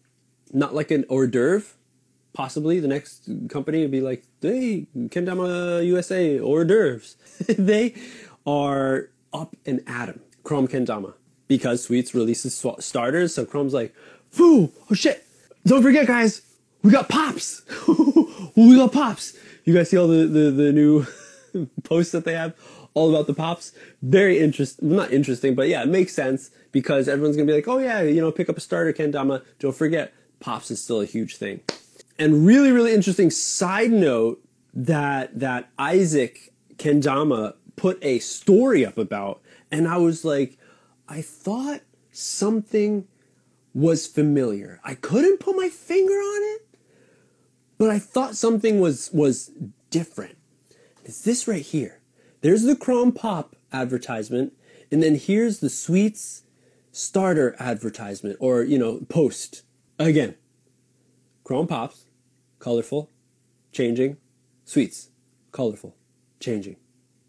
[0.53, 1.65] not like an hors d'oeuvre.
[2.33, 7.15] Possibly the next company would be like, hey, Kendama USA hors d'oeuvres.
[7.57, 7.95] they
[8.45, 10.21] are up and at 'em.
[10.43, 11.13] Krom Kendama
[11.47, 13.33] because Sweets releases sw- starters.
[13.33, 13.95] So Krom's like,
[14.29, 14.71] "Foo!
[14.91, 15.25] Oh shit!
[15.65, 16.41] Don't forget, guys,
[16.83, 17.63] we got pops.
[18.55, 19.35] we got pops.
[19.63, 21.07] You guys see all the the, the new
[21.83, 22.53] posts that they have
[22.93, 23.71] all about the pops.
[24.01, 27.79] Very interesting, not interesting, but yeah, it makes sense because everyone's gonna be like, oh
[27.79, 29.43] yeah, you know, pick up a starter kendama.
[29.59, 31.61] Don't forget, pops is still a huge thing.
[32.19, 39.41] And really, really interesting side note that that Isaac Kendama put a story up about,
[39.71, 40.57] and I was like,
[41.07, 41.81] I thought
[42.11, 43.07] something
[43.73, 44.79] was familiar.
[44.83, 46.67] I couldn't put my finger on it,
[47.77, 49.51] but I thought something was was
[49.89, 50.37] different.
[51.03, 51.99] It's this right here.
[52.43, 54.51] There's the Krom Pop advertisement,
[54.91, 56.43] and then here's the Sweets
[56.91, 59.63] starter advertisement or, you know, post.
[59.97, 60.35] Again,
[61.45, 62.07] Krom Pops,
[62.59, 63.09] colorful,
[63.71, 64.17] changing,
[64.65, 65.09] Sweets,
[65.53, 65.95] colorful,
[66.41, 66.75] changing.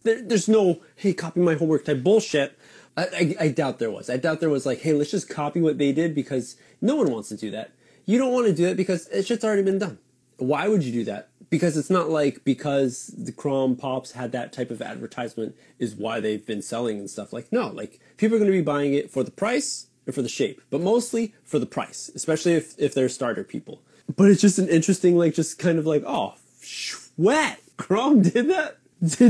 [0.02, 2.58] There, there's no, hey, copy my homework type bullshit.
[2.96, 4.10] I, I, I doubt there was.
[4.10, 7.12] I doubt there was like, hey, let's just copy what they did because no one
[7.12, 7.70] wants to do that.
[8.04, 9.98] You don't want to do it because it's just already been done.
[10.38, 11.28] Why would you do that?
[11.54, 16.18] Because it's not like because the Krom Pops had that type of advertisement is why
[16.18, 17.32] they've been selling and stuff.
[17.32, 20.22] Like no, like people are going to be buying it for the price or for
[20.22, 23.82] the shape, but mostly for the price, especially if if they're starter people.
[24.16, 28.78] But it's just an interesting, like, just kind of like, oh, sweat, Krom did that.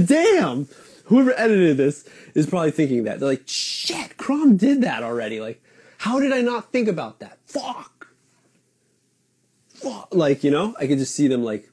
[0.07, 0.68] Damn,
[1.05, 5.41] whoever edited this is probably thinking that they're like, shit, Krom did that already.
[5.41, 5.62] Like,
[5.99, 7.39] how did I not think about that?
[7.47, 8.09] Fuck.
[9.68, 10.09] Fuck.
[10.12, 11.68] Like, you know, I could just see them like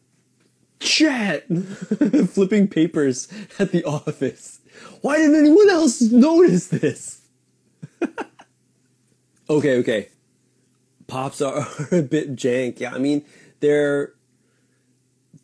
[0.82, 1.48] Chat!
[2.30, 3.28] Flipping papers
[3.60, 4.60] at the office.
[5.02, 7.22] Why didn't anyone else notice this?
[9.50, 10.10] okay, okay.
[11.08, 12.80] Pops are, a bit jank.
[12.80, 13.24] Yeah, I mean,
[13.60, 14.14] they're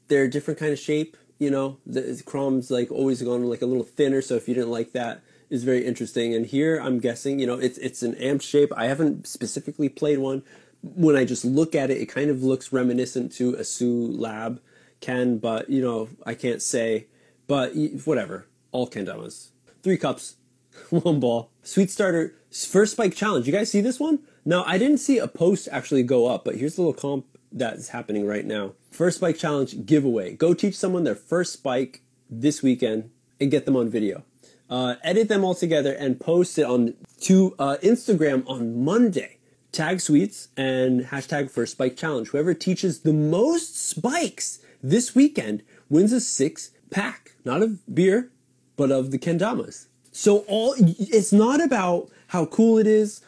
[0.08, 1.16] they're a different kind of shape.
[1.40, 4.22] You know, the Krom's like always gone like a little thinner.
[4.22, 6.34] So if you didn't like that, is very interesting.
[6.34, 8.74] And here, I'm guessing, you know, it's it's an amp shape.
[8.76, 10.44] I haven't specifically played one.
[10.82, 14.62] When I just look at it, it kind of looks reminiscent to a Sue Lab
[15.00, 17.08] Ken, but you know, I can't say.
[17.48, 17.72] But
[18.06, 18.48] whatever.
[18.72, 19.50] All kendamas.
[19.84, 20.36] Three cups,
[20.90, 21.52] one ball.
[21.64, 23.48] Sweet starter, first spike challenge.
[23.48, 24.20] You guys see this one?
[24.46, 27.90] No, I didn't see a post actually go up, but here's a little comp that's
[27.90, 28.74] happening right now.
[28.92, 30.34] First spike challenge giveaway.
[30.34, 34.24] Go teach someone their first spike this weekend and get them on video.
[34.70, 39.38] Uh, edit them all together and post it on to uh, Instagram on Monday.
[39.72, 42.30] Tag sweets and hashtag first spike challenge.
[42.30, 48.32] Whoever teaches the most spikes this weekend wins a six pack, not of beer,
[48.76, 49.88] but of the kendamas.
[50.12, 53.22] So all it's not about how cool it is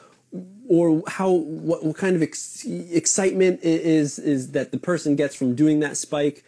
[0.67, 5.55] or how what, what kind of ex- excitement is is that the person gets from
[5.55, 6.43] doing that spike.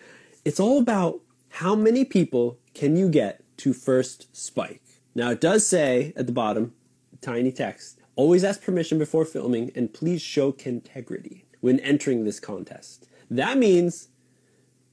[0.46, 4.82] It's all about how many people can you get to first spike.
[5.14, 6.74] Now it does say at the bottom,
[7.22, 13.08] tiny text, always ask permission before filming and please show integrity when entering this contest.
[13.30, 14.10] That means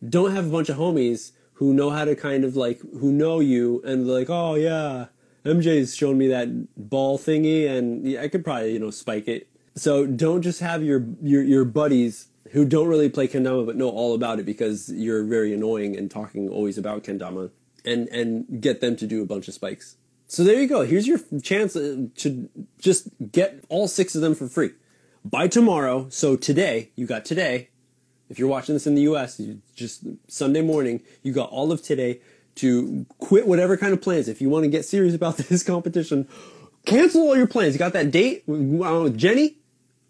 [0.07, 3.41] don't have a bunch of homies who know how to kind of like who know
[3.41, 5.07] you and like, oh yeah,
[5.45, 9.49] MJ's shown me that ball thingy, and yeah, I could probably you know spike it.
[9.75, 13.91] So don't just have your your your buddies who don't really play kendama but know
[13.91, 17.51] all about it because you're very annoying and talking always about kendama,
[17.85, 19.97] and and get them to do a bunch of spikes.
[20.29, 20.83] So there you go.
[20.83, 24.73] Here's your chance uh, to just get all six of them for free
[25.25, 26.09] by tomorrow.
[26.11, 27.71] So today, you got today.
[28.29, 31.83] If you're watching this in the US, you just Sunday morning, you got all of
[31.83, 32.21] today
[32.57, 34.29] to quit whatever kind of plans.
[34.29, 36.29] If you want to get serious about this competition,
[36.85, 37.75] cancel all your plans.
[37.75, 39.57] You got that date with uh, Jenny?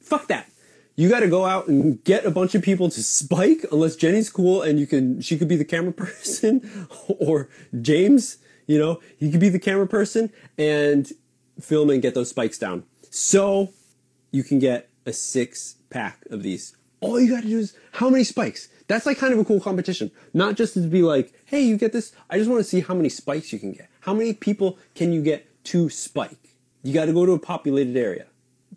[0.00, 0.50] Fuck that.
[0.96, 4.30] You got to go out and get a bunch of people to spike unless Jenny's
[4.30, 6.88] cool and you can she could be the camera person
[7.20, 7.48] or
[7.80, 11.12] James, you know, he could be the camera person and
[11.60, 12.82] film and get those spikes down.
[13.10, 13.72] So
[14.32, 16.76] you can get a six pack of these.
[17.00, 18.68] All you got to do is how many spikes?
[18.88, 20.10] That's like kind of a cool competition.
[20.34, 22.12] Not just to be like, hey, you get this.
[22.30, 23.88] I just want to see how many spikes you can get.
[24.00, 26.54] How many people can you get to spike?
[26.82, 28.26] You got to go to a populated area.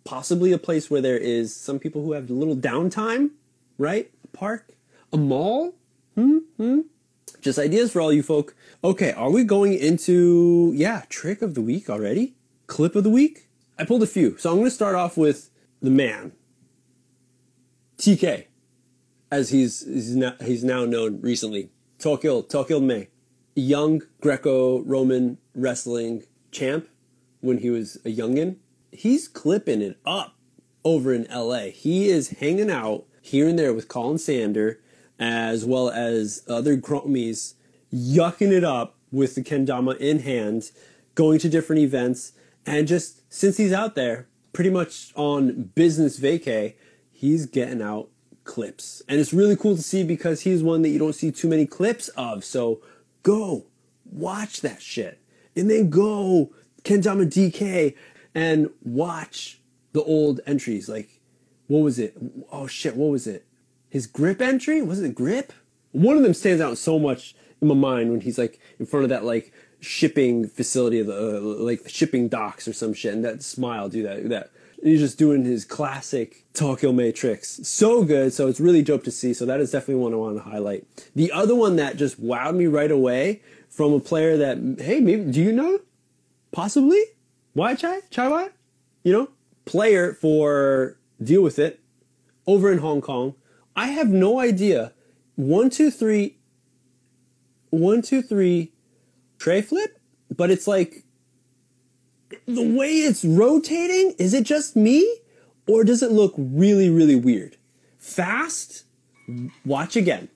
[0.03, 3.31] Possibly a place where there is some people who have a little downtime,
[3.77, 4.11] right?
[4.23, 4.73] A park,
[5.13, 5.75] a mall.
[6.15, 6.79] Hmm, hmm.
[7.39, 8.55] Just ideas for all you folk.
[8.83, 12.35] Okay, are we going into, yeah, trick of the week already?
[12.67, 13.47] Clip of the week?
[13.79, 14.37] I pulled a few.
[14.37, 15.49] So I'm going to start off with
[15.81, 16.33] the man,
[18.01, 18.45] TK,
[19.31, 21.69] as he's he's now, he's now known recently.
[21.99, 23.09] Tokyo Tokyo May,
[23.55, 26.89] young Greco-Roman wrestling champ
[27.41, 28.55] when he was a youngin.
[28.91, 30.35] He's clipping it up
[30.83, 31.65] over in LA.
[31.65, 34.79] He is hanging out here and there with Colin Sander
[35.19, 37.53] as well as other Kromies,
[37.93, 40.71] yucking it up with the kendama in hand,
[41.13, 42.33] going to different events,
[42.65, 46.73] and just since he's out there, pretty much on business vacay,
[47.21, 48.09] he's getting out
[48.45, 49.03] clips.
[49.07, 51.67] And it's really cool to see because he's one that you don't see too many
[51.67, 52.43] clips of.
[52.43, 52.81] So
[53.21, 53.67] go
[54.11, 55.21] watch that shit.
[55.55, 56.51] And then go
[56.83, 57.95] Kendama DK
[58.33, 59.59] and watch
[59.91, 60.89] the old entries.
[60.89, 61.21] Like,
[61.67, 62.17] what was it?
[62.51, 63.45] Oh shit, what was it?
[63.87, 64.81] His grip entry?
[64.81, 65.53] Was it grip?
[65.91, 69.03] One of them stands out so much in my mind when he's like in front
[69.03, 73.25] of that like shipping facility the uh, like the shipping docks or some shit and
[73.25, 74.51] that smile do that that
[74.83, 77.59] he's just doing his classic Tokyo Matrix.
[77.63, 78.33] So good.
[78.33, 79.33] So it's really dope to see.
[79.33, 80.85] So that is definitely one I want to highlight.
[81.15, 85.31] The other one that just wowed me right away from a player that, hey, maybe,
[85.31, 85.79] do you know?
[86.51, 87.01] Possibly?
[87.53, 88.01] Why Chai?
[88.09, 88.49] Chai Why?
[89.03, 89.29] You know?
[89.65, 91.79] Player for Deal With It
[92.47, 93.35] over in Hong Kong.
[93.75, 94.93] I have no idea.
[95.35, 96.37] One, two, three,
[97.69, 98.73] one, two, three,
[99.37, 99.99] tray flip,
[100.35, 101.05] but it's like
[102.45, 105.17] the way it's rotating, is it just me?
[105.67, 107.57] Or does it look really, really weird?
[107.97, 108.85] Fast?
[109.65, 110.29] Watch again.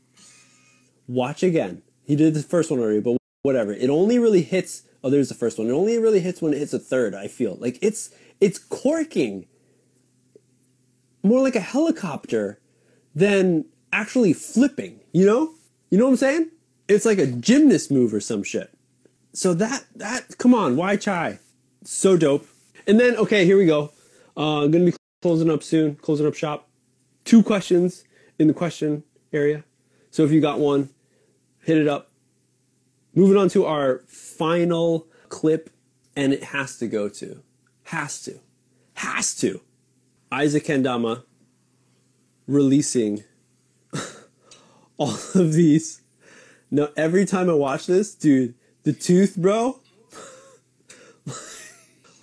[1.08, 1.82] Watch again.
[2.04, 3.74] He did the first one already, but whatever.
[3.74, 5.68] It only really hits oh there's the first one.
[5.68, 7.56] It only really hits when it hits a third, I feel.
[7.62, 8.10] Like it's
[8.41, 9.46] it's corking
[11.24, 12.60] more like a helicopter
[13.14, 15.54] than actually flipping, you know?
[15.89, 16.52] You know what I'm saying?
[16.88, 18.76] It's like a gymnast move or some shit.
[19.34, 21.39] So that that come on, why chai?
[21.86, 22.47] So dope.
[22.88, 23.91] And then okay, here we go.
[24.36, 26.67] Uh, I'm gonna be closing up soon, closing up shop.
[27.23, 28.03] Two questions
[28.38, 29.63] in the question area.
[30.11, 30.89] So if you got one,
[31.63, 32.09] hit it up.
[33.13, 35.69] Moving on to our final clip,
[36.15, 37.41] and it has to go to,
[37.83, 38.39] has to,
[38.95, 39.61] has to,
[40.31, 41.23] Isaac Kendama
[42.47, 43.23] releasing
[44.97, 46.01] all of these.
[46.69, 49.79] Now, every time I watch this, dude, the tooth, bro,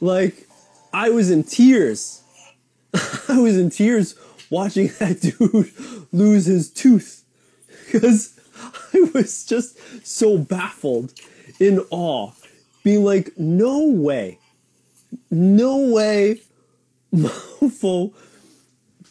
[0.03, 0.49] like,
[0.93, 2.23] I was in tears.
[3.29, 4.17] I was in tears
[4.51, 5.73] watching that dude
[6.13, 7.25] lose his tooth.
[7.87, 8.39] Because
[8.93, 11.13] I was just so baffled,
[11.61, 12.33] in awe,
[12.83, 14.39] being like, no way,
[15.31, 16.41] no way,
[17.15, 18.13] Mofo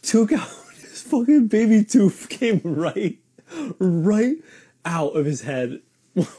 [0.02, 3.18] took out his fucking baby tooth, came right,
[3.80, 4.38] right
[4.84, 5.82] out of his head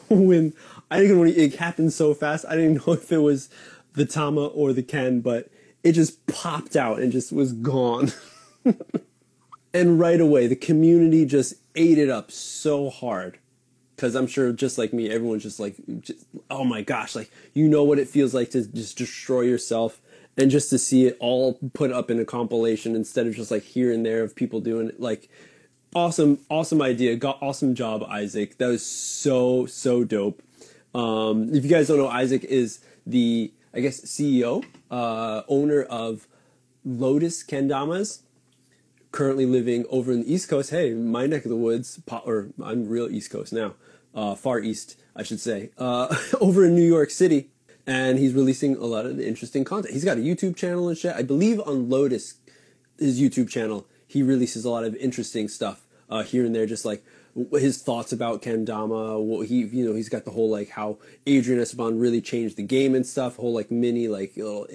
[0.09, 0.53] when
[0.91, 3.49] I think when it happened so fast, I didn't know if it was
[3.95, 5.51] the Tama or the Ken, but
[5.83, 8.13] it just popped out and just was gone.
[9.75, 13.39] and right away, the community just ate it up so hard.
[13.97, 17.69] Because I'm sure, just like me, everyone's just like, just, oh my gosh, like, you
[17.69, 20.01] know what it feels like to just destroy yourself
[20.37, 23.63] and just to see it all put up in a compilation instead of just like
[23.63, 25.01] here and there of people doing it.
[25.01, 25.29] Like,
[25.95, 27.17] awesome, awesome idea.
[27.17, 28.59] Got awesome job, Isaac.
[28.59, 30.43] That was so, so dope.
[30.95, 36.27] Um, if you guys don't know, Isaac is the I guess, CEO, uh, owner of
[36.85, 38.21] Lotus Kendamas,
[39.13, 40.71] currently living over in the East Coast.
[40.71, 43.75] Hey, my neck of the woods, or I'm real East Coast now.
[44.15, 47.51] uh, Far East, I should say, uh, over in New York City,
[47.87, 49.95] and he's releasing a lot of interesting content.
[49.95, 51.15] He's got a YouTube channel and shit.
[51.15, 52.35] I believe on Lotus,
[52.99, 56.85] his YouTube channel, he releases a lot of interesting stuff uh, here and there, just
[56.85, 57.03] like
[57.35, 59.47] his thoughts about kendama.
[59.47, 62.95] He, you know, he's got the whole like how Adrian Esteban really changed the game
[62.95, 63.37] and stuff.
[63.37, 64.67] Whole like mini like little,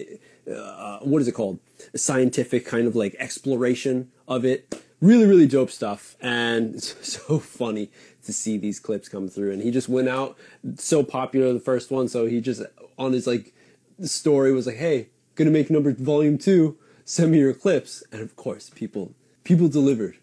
[0.51, 1.59] uh, what is it called?
[1.93, 4.83] A scientific kind of like exploration of it.
[4.99, 7.91] Really, really dope stuff, and it's so funny
[8.25, 9.51] to see these clips come through.
[9.51, 10.35] And he just went out
[10.77, 12.63] so popular the first one, so he just
[12.97, 13.53] on his like
[14.01, 16.77] story was like, "Hey, gonna make number volume two.
[17.05, 20.17] Send me your clips." And of course, people people delivered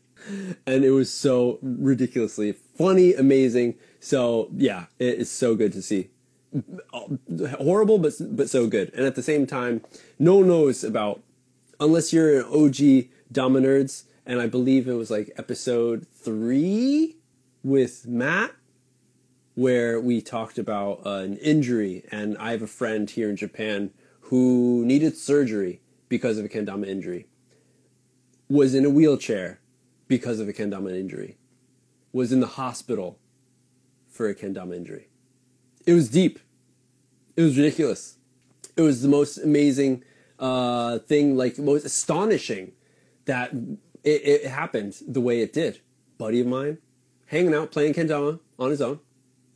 [0.66, 3.74] and it was so ridiculously funny, amazing.
[4.00, 6.10] So yeah, it is so good to see.
[7.58, 8.92] Horrible, but but so good.
[8.94, 9.82] And at the same time,
[10.18, 11.22] no one knows about
[11.80, 17.16] unless you're an OG Dama Nerds, and I believe it was like episode three
[17.62, 18.52] with Matt,
[19.54, 23.90] where we talked about uh, an injury, and I have a friend here in Japan
[24.20, 27.26] who needed surgery because of a kendama injury,
[28.48, 29.60] was in a wheelchair
[30.08, 31.38] because of a kendama injury,
[32.12, 33.18] was in the hospital
[34.08, 35.08] for a kendama injury.
[35.86, 36.38] It was deep.
[37.36, 38.16] It was ridiculous.
[38.76, 40.04] It was the most amazing
[40.38, 42.72] uh, thing, like most astonishing
[43.24, 43.52] that
[44.02, 45.80] it, it happened the way it did.
[46.18, 46.78] Buddy of mine,
[47.26, 49.00] hanging out playing kendama on his own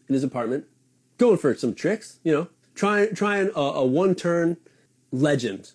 [0.09, 0.65] in his apartment,
[1.19, 4.57] going for some tricks, you know, trying trying a, a one turn
[5.13, 5.73] legend.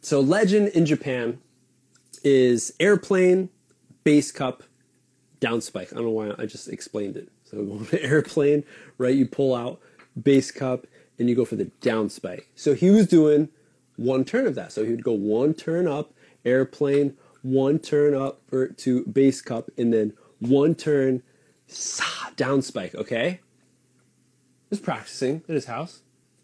[0.00, 1.40] So legend in Japan
[2.22, 3.50] is airplane
[4.04, 4.62] base cup,
[5.40, 5.92] down spike.
[5.92, 7.30] I don't know why I just explained it.
[7.44, 8.64] So go to airplane,
[8.98, 9.14] right?
[9.14, 9.80] You pull out
[10.20, 10.86] base cup
[11.18, 12.48] and you go for the down spike.
[12.54, 13.48] So he was doing
[13.96, 14.72] one turn of that.
[14.72, 16.12] So he would go one turn up,
[16.44, 21.22] airplane, one turn up for, to base cup, and then one turn
[22.36, 22.94] down spike.
[22.94, 23.40] Okay.
[24.70, 26.02] Was practicing at his house.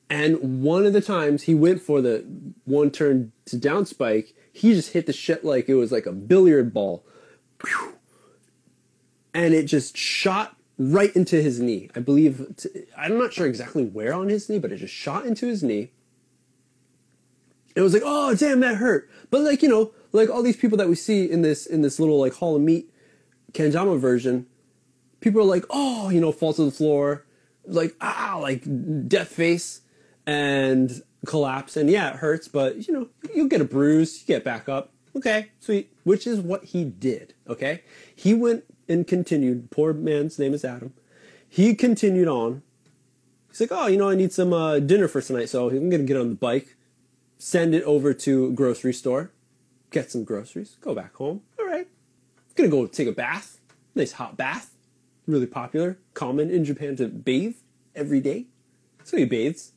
[0.08, 2.24] And one of the times he went for the
[2.64, 6.12] one turn to down spike, he just hit the shit like it was like a
[6.12, 7.04] billiard ball
[9.34, 11.90] and it just shot right into his knee.
[11.94, 15.46] I believe, I'm not sure exactly where on his knee, but it just shot into
[15.46, 15.90] his knee.
[17.76, 19.08] It was like, oh damn, that hurt.
[19.30, 22.00] But like you know, like all these people that we see in this in this
[22.00, 22.92] little like Hall of Meat
[23.52, 24.46] Kendama version,
[25.20, 27.24] people are like, oh, you know, fall to the floor,
[27.64, 28.64] like ah, like
[29.08, 29.82] death face,
[30.26, 31.76] and collapse.
[31.76, 34.92] And yeah, it hurts, but you know, you'll get a bruise, you get back up.
[35.16, 35.92] Okay, sweet.
[36.04, 37.34] Which is what he did.
[37.48, 37.82] Okay,
[38.14, 39.70] he went and continued.
[39.70, 40.92] Poor man's name is Adam.
[41.48, 42.62] He continued on.
[43.48, 46.04] He's like, oh, you know, I need some uh, dinner for tonight, so I'm gonna
[46.04, 46.76] get on the bike,
[47.38, 49.32] send it over to grocery store,
[49.90, 51.42] get some groceries, go back home.
[51.58, 51.88] All right,
[52.54, 53.58] gonna go take a bath.
[53.96, 54.76] Nice hot bath,
[55.26, 57.56] really popular, common in Japan to bathe
[57.96, 58.46] every day.
[59.02, 59.72] So he bathes.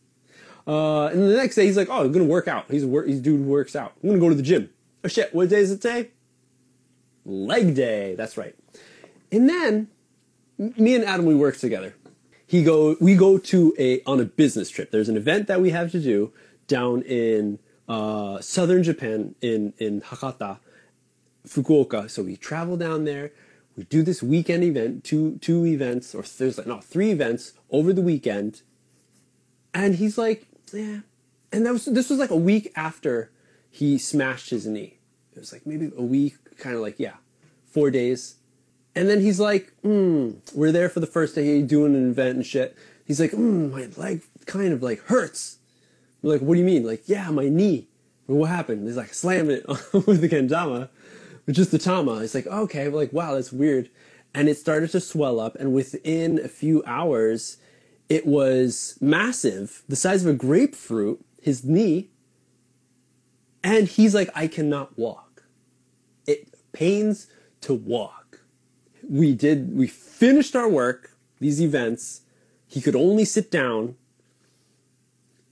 [0.67, 2.69] Uh, and the next day he's like, oh, I'm gonna work out.
[2.69, 3.93] He's a work, he's dude who works out.
[4.03, 4.69] I'm gonna go to the gym.
[5.03, 6.11] Oh shit, what day is it today?
[7.25, 8.15] Leg day.
[8.15, 8.55] That's right.
[9.31, 9.87] And then
[10.57, 11.95] me and Adam we work together.
[12.45, 14.91] He go we go to a on a business trip.
[14.91, 16.31] There's an event that we have to do
[16.67, 20.59] down in uh, southern Japan in in Hakata,
[21.47, 22.09] Fukuoka.
[22.09, 23.31] So we travel down there.
[23.75, 27.91] We do this weekend event, two two events or there's like no three events over
[27.91, 28.61] the weekend.
[29.73, 30.99] And he's like, yeah.
[31.51, 33.31] And that was this was like a week after
[33.73, 34.99] he smashed his knee.
[35.35, 37.15] It was like maybe a week, kind of like, yeah,
[37.65, 38.35] four days.
[38.93, 42.45] And then he's like, hmm, we're there for the first day doing an event and
[42.45, 42.77] shit.
[43.03, 45.57] He's like, hmm, my leg kind of like hurts.
[46.21, 46.85] We're like, what do you mean?
[46.85, 47.87] Like, yeah, my knee.
[48.27, 48.85] Well, what happened?
[48.85, 50.89] He's like, slammed it with the kendama,
[51.47, 52.21] with just the tama.
[52.21, 53.89] He's like, okay, we're like, wow, that's weird.
[54.35, 57.57] And it started to swell up, and within a few hours,
[58.07, 62.11] it was massive, the size of a grapefruit, his knee,
[63.63, 65.43] and he's like, I cannot walk.
[66.27, 67.27] It pains
[67.61, 68.41] to walk.
[69.07, 72.21] We did, we finished our work, these events.
[72.67, 73.95] He could only sit down.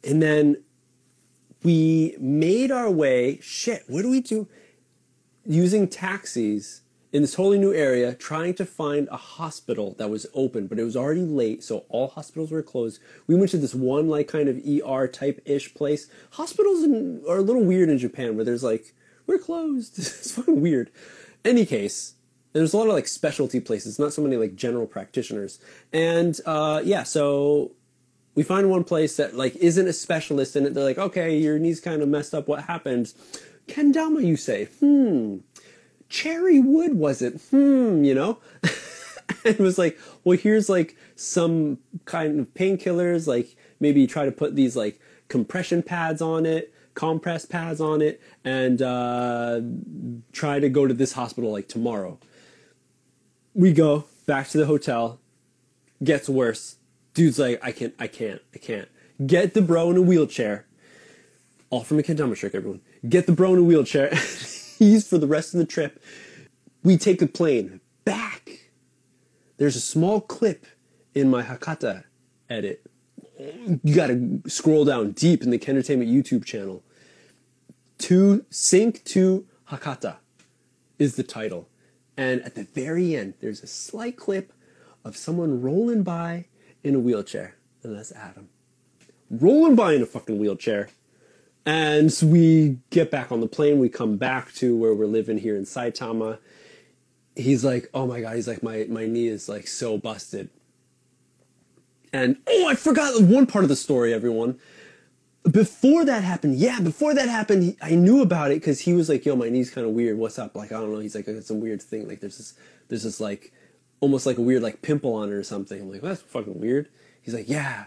[0.03, 0.63] And then
[1.63, 4.47] we made our way, shit, what do we do?
[5.45, 6.80] Using taxis
[7.13, 10.83] in this totally new area trying to find a hospital that was open, but it
[10.83, 13.01] was already late, so all hospitals were closed.
[13.27, 16.07] We went to this one like kind of ER type ish place.
[16.31, 18.93] Hospitals in, are a little weird in Japan where there's like
[19.27, 19.97] we're closed.
[19.99, 20.89] it's fucking weird.
[21.43, 22.15] Any case,
[22.53, 25.59] there's a lot of like specialty places, not so many like general practitioners.
[25.91, 27.73] And uh, yeah, so
[28.35, 30.73] we find one place that like isn't a specialist in it.
[30.73, 32.47] They're like, okay, your knee's kind of messed up.
[32.47, 33.13] What happened?
[33.67, 34.65] Kendama, you say?
[34.79, 35.39] Hmm
[36.11, 37.41] cherry wood was it?
[37.49, 38.37] Hmm, you know?
[39.45, 44.55] and was like, well, here's like some kind of painkillers, like maybe try to put
[44.55, 44.99] these like
[45.29, 49.61] compression pads on it, compress pads on it, and uh,
[50.33, 52.19] try to go to this hospital like tomorrow.
[53.53, 55.19] We go back to the hotel.
[56.03, 56.77] Gets worse.
[57.13, 58.89] Dude's like, I can't, I can't, I can't.
[59.25, 60.65] Get the bro in a wheelchair.
[61.69, 62.81] All from a kendama trick, everyone.
[63.07, 64.13] Get the bro in a wheelchair.
[64.81, 66.01] He's for the rest of the trip.
[66.81, 68.71] We take a plane back.
[69.57, 70.65] There's a small clip
[71.13, 72.05] in my Hakata
[72.49, 72.83] edit.
[73.37, 76.83] You gotta scroll down deep in the Kendertainment YouTube channel.
[77.99, 80.15] To Sync to Hakata
[80.97, 81.69] is the title.
[82.17, 84.51] And at the very end, there's a slight clip
[85.05, 86.45] of someone rolling by
[86.83, 87.53] in a wheelchair.
[87.83, 88.49] And that's Adam.
[89.29, 90.89] Rolling by in a fucking wheelchair.
[91.65, 93.79] And so we get back on the plane.
[93.79, 96.39] We come back to where we're living here in Saitama.
[97.35, 100.49] He's like, oh my God, he's like, my, my knee is like so busted.
[102.11, 104.59] And oh, I forgot one part of the story, everyone.
[105.49, 109.09] Before that happened, yeah, before that happened, he, I knew about it because he was
[109.09, 110.17] like, "Yo, my knee's kind of weird.
[110.17, 110.99] What's up?" Like, I don't know.
[110.99, 112.07] He's like, "It's a weird thing.
[112.07, 112.53] Like, there's this,
[112.89, 113.51] there's this like,
[114.01, 116.59] almost like a weird like pimple on it or something." I'm like, well, "That's fucking
[116.59, 116.89] weird."
[117.23, 117.85] He's like, "Yeah."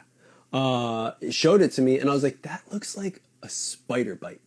[0.52, 4.40] Uh, showed it to me, and I was like, "That looks like a spider bite."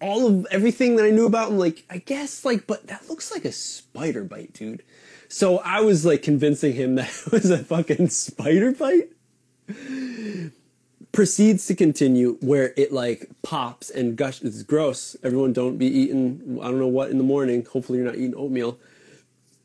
[0.00, 3.30] All of everything that I knew about, I'm like, I guess, like, but that looks
[3.30, 4.82] like a spider bite, dude.
[5.32, 9.08] So I was like convincing him that it was a fucking spider bite.
[11.12, 14.42] Proceeds to continue where it like pops and gush.
[14.42, 15.16] It's gross.
[15.22, 17.64] Everyone don't be eating, I don't know what in the morning.
[17.64, 18.78] Hopefully you're not eating oatmeal.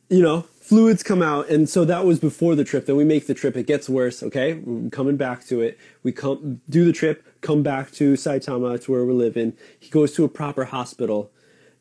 [0.09, 1.49] You know, fluids come out.
[1.49, 2.85] And so that was before the trip.
[2.85, 3.57] Then we make the trip.
[3.57, 4.23] It gets worse.
[4.23, 4.53] Okay.
[4.53, 5.77] We're coming back to it.
[6.01, 8.75] We come do the trip, come back to Saitama.
[8.75, 9.53] It's where we're living.
[9.79, 11.31] He goes to a proper hospital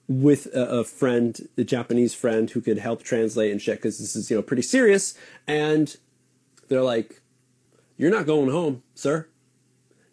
[0.09, 4.15] with a, a, friend, a Japanese friend who could help translate and shit because this
[4.15, 5.15] is you know pretty serious.
[5.47, 5.97] And
[6.69, 7.21] they're like,
[7.97, 9.29] "You're not going home, sir.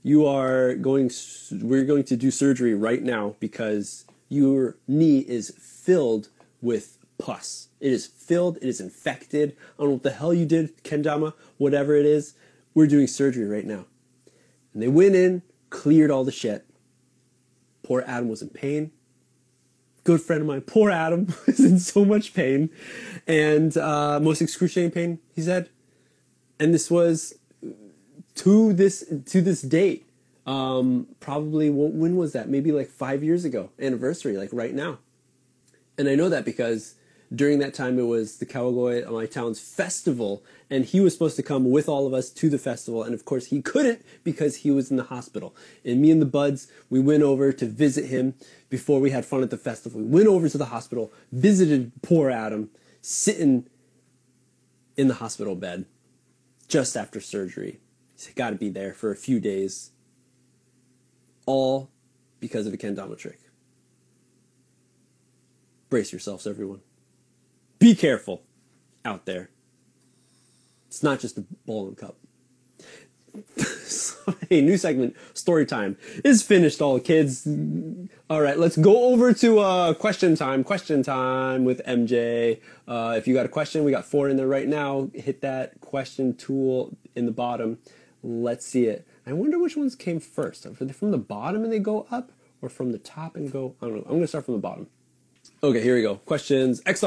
[0.02, 1.12] You are going.
[1.52, 6.30] We're going to do surgery right now because your knee is filled
[6.62, 7.70] with pus.
[7.80, 8.58] It is filled.
[8.58, 9.56] It is infected.
[9.78, 12.34] I don't know what the hell you did, kendama, whatever it is.
[12.74, 13.86] We're doing surgery right now."
[14.74, 16.66] And they went in, cleared all the shit.
[17.84, 18.92] Poor Adam was in pain
[20.04, 22.70] good friend of mine, poor Adam, was in so much pain
[23.28, 25.70] and uh, most excruciating pain, he said.
[26.60, 27.34] And this was
[28.36, 30.08] to this to this date.
[30.46, 32.50] Um, probably when was that?
[32.50, 35.00] Maybe like five years ago, anniversary, like right now.
[35.98, 36.96] And I know that because
[37.34, 41.44] during that time it was the Kawagoe my town's festival and he was supposed to
[41.44, 44.72] come with all of us to the festival and of course he couldn't because he
[44.72, 45.56] was in the hospital.
[45.84, 48.36] And me and the buds we went over to visit him
[48.70, 50.02] before we had fun at the festival.
[50.02, 52.70] We went over to the hospital visited poor adam
[53.02, 53.68] sitting
[54.96, 55.86] in the hospital bed
[56.68, 57.80] just after surgery.
[58.14, 59.92] He's got to be there for a few days.
[61.46, 61.90] All
[62.40, 63.40] because of a kendama trick
[65.94, 66.82] brace yourselves everyone
[67.84, 68.42] be careful
[69.04, 69.50] out there.
[70.88, 72.16] It's not just a ball and cup.
[74.50, 77.46] hey, new segment, story time is finished, all kids.
[78.30, 80.64] All right, let's go over to uh, question time.
[80.64, 82.62] Question time with MJ.
[82.88, 85.10] Uh, if you got a question, we got four in there right now.
[85.14, 87.80] Hit that question tool in the bottom.
[88.22, 89.06] Let's see it.
[89.26, 90.66] I wonder which ones came first.
[90.66, 92.32] Are they from the bottom and they go up,
[92.62, 93.76] or from the top and go?
[93.82, 94.04] I don't know.
[94.04, 94.88] I'm gonna start from the bottom.
[95.62, 96.16] Okay, here we go.
[96.16, 96.82] Questions.
[96.86, 97.04] X.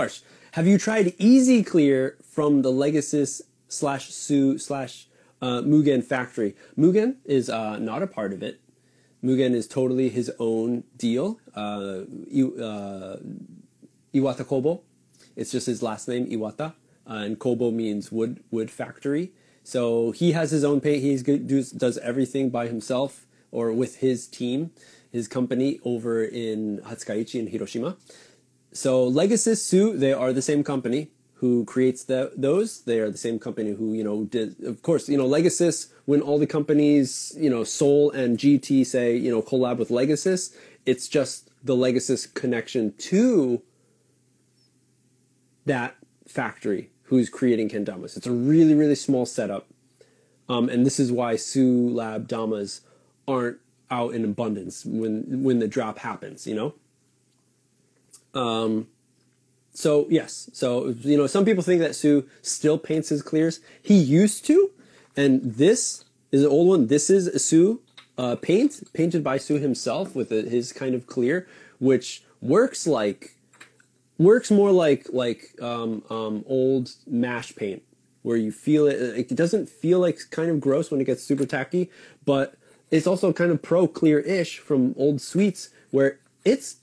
[0.57, 5.07] Have you tried Easy Clear from the Legasis slash Sue slash
[5.43, 6.57] uh, Mugen factory?
[6.79, 8.59] Mugen is uh, not a part of it.
[9.23, 11.39] Mugen is totally his own deal.
[11.55, 13.17] Uh, uh,
[14.15, 14.81] Iwata Kobo.
[15.37, 16.73] It's just his last name, Iwata.
[17.07, 19.33] Uh, and Kobo means wood wood factory.
[19.63, 21.03] So he has his own paint.
[21.03, 21.17] He
[21.77, 24.71] does everything by himself or with his team,
[25.13, 27.99] his company over in Hatsukaichi in Hiroshima.
[28.77, 32.83] So Legasis Sue, they are the same company who creates the, those.
[32.83, 36.21] They are the same company who, you know, did, of course, you know, Legasis, when
[36.21, 40.55] all the companies, you know, Soul and GT say, you know, collab with Legasis,
[40.85, 43.63] it's just the Legasis connection to
[45.65, 45.97] that
[46.29, 48.17] factory who's creating kendamas.
[48.17, 49.67] It's a really, really small setup.
[50.49, 52.83] Um, and this is why Sue Lab Damas
[53.27, 53.59] aren't
[53.91, 56.75] out in abundance when when the drop happens, you know?
[58.37, 58.89] Um,
[59.73, 63.61] so yes, so you know, some people think that Sue still paints his clears.
[63.83, 64.71] He used to,
[65.17, 66.87] and this is an old one.
[66.87, 67.81] This is Sue
[68.19, 71.47] uh, paint painted by Sue himself with a, his kind of clear,
[71.79, 73.37] which works like
[74.19, 77.83] works more like like um, um, old mash paint,
[78.23, 78.97] where you feel it.
[79.31, 81.91] It doesn't feel like kind of gross when it gets super tacky,
[82.25, 82.55] but
[82.91, 86.77] it's also kind of pro clear ish from old sweets, where it's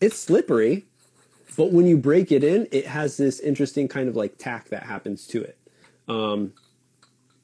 [0.00, 0.84] it's slippery,
[1.56, 4.84] but when you break it in, it has this interesting kind of like tack that
[4.84, 5.58] happens to it.
[6.08, 6.52] Um,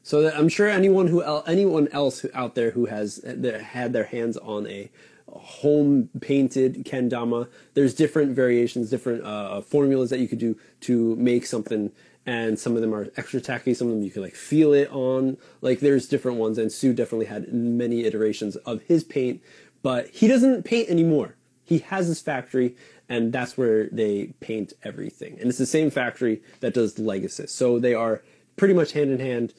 [0.03, 4.66] so I'm sure anyone who anyone else out there who has had their hands on
[4.66, 4.90] a
[5.28, 11.46] home painted kendama, there's different variations, different uh, formulas that you could do to make
[11.46, 11.92] something.
[12.26, 13.72] And some of them are extra tacky.
[13.72, 15.38] Some of them you can like feel it on.
[15.61, 16.59] Like there's different ones.
[16.59, 19.40] And Sue definitely had many iterations of his paint,
[19.82, 21.36] but he doesn't paint anymore.
[21.70, 22.74] He has his factory,
[23.08, 25.38] and that's where they paint everything.
[25.38, 27.46] And it's the same factory that does Legacy.
[27.46, 28.24] So they are
[28.56, 29.54] pretty much hand in hand,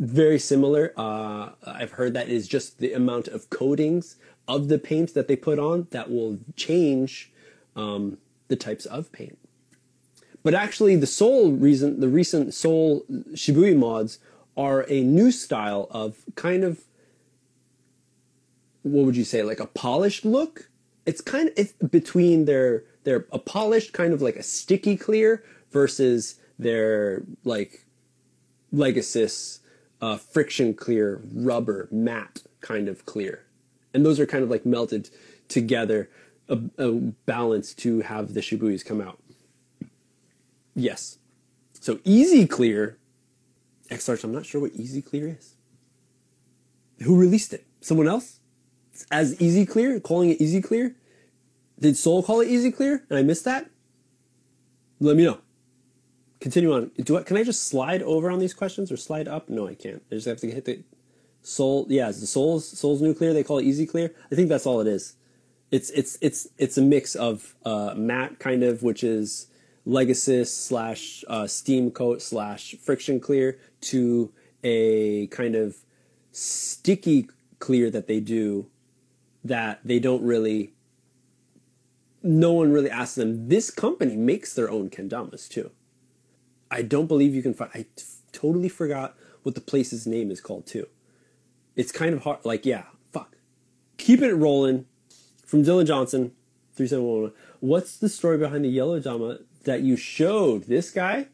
[0.00, 0.92] very similar.
[0.96, 4.16] Uh, I've heard that is just the amount of coatings
[4.48, 7.32] of the paint that they put on that will change
[7.76, 9.38] um, the types of paint.
[10.42, 13.04] But actually, the Soul reason, the recent Soul
[13.34, 14.18] Shibui mods
[14.56, 16.82] are a new style of kind of
[18.82, 20.68] what would you say, like a polished look
[21.06, 25.44] it's kind of it's between their their a polished kind of like a sticky clear
[25.70, 27.86] versus their like
[28.72, 29.60] Legasis
[30.00, 33.44] uh, friction clear rubber matte kind of clear,
[33.92, 35.10] and those are kind of like melted
[35.48, 36.08] together
[36.48, 36.92] a, a
[37.26, 39.18] balance to have the shibuis come out.
[40.74, 41.18] Yes,
[41.72, 42.98] so easy clear.
[43.90, 45.56] X Large, I'm not sure what easy clear is.
[47.02, 47.66] Who released it?
[47.80, 48.40] Someone else?
[49.10, 50.94] As easy clear, calling it easy clear.
[51.78, 53.04] Did Soul call it easy clear?
[53.10, 53.70] And I missed that?
[55.00, 55.38] Let me know.
[56.40, 56.90] Continue on.
[57.02, 59.48] Do I, can I just slide over on these questions or slide up?
[59.48, 60.02] No, I can't.
[60.10, 60.82] I just have to hit the
[61.42, 61.86] Soul.
[61.88, 63.32] Yeah, the Soul's Soul's new clear.
[63.32, 64.14] They call it easy clear.
[64.30, 65.16] I think that's all it is.
[65.70, 69.48] It's it's it's it's a mix of uh, matte kind of, which is
[69.84, 74.32] Legacy slash uh, steam coat slash friction clear to
[74.62, 75.76] a kind of
[76.30, 77.28] sticky
[77.58, 78.68] clear that they do
[79.44, 80.72] that they don't really
[82.22, 83.48] no one really asks them.
[83.48, 85.70] This company makes their own kendamas too.
[86.70, 87.70] I don't believe you can find.
[87.74, 90.86] I t- totally forgot what the place's name is called too.
[91.76, 92.44] It's kind of hard.
[92.44, 93.36] Like yeah, fuck.
[93.98, 94.86] Keep it rolling.
[95.44, 96.32] From Dylan Johnson,
[96.74, 97.32] three seven one.
[97.60, 101.28] What's the story behind the yellow dama that you showed this guy?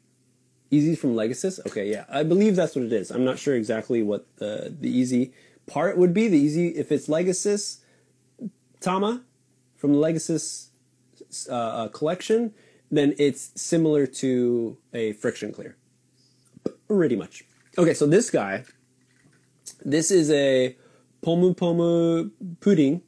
[0.70, 1.64] Easy from Legasis.
[1.66, 3.11] Okay, yeah, I believe that's what it is.
[3.11, 5.32] I'm not sure exactly what the the easy
[5.66, 6.28] part would be.
[6.28, 7.78] The easy if it's Legasis
[8.80, 9.22] Tama
[9.76, 10.68] from Legasis
[11.48, 12.52] uh, uh, collection,
[12.90, 15.76] then it's similar to a friction clear.
[16.88, 17.44] Pretty much.
[17.76, 18.64] Okay, so this guy,
[19.84, 20.76] this is a
[21.22, 23.02] Pomu Pomu pudding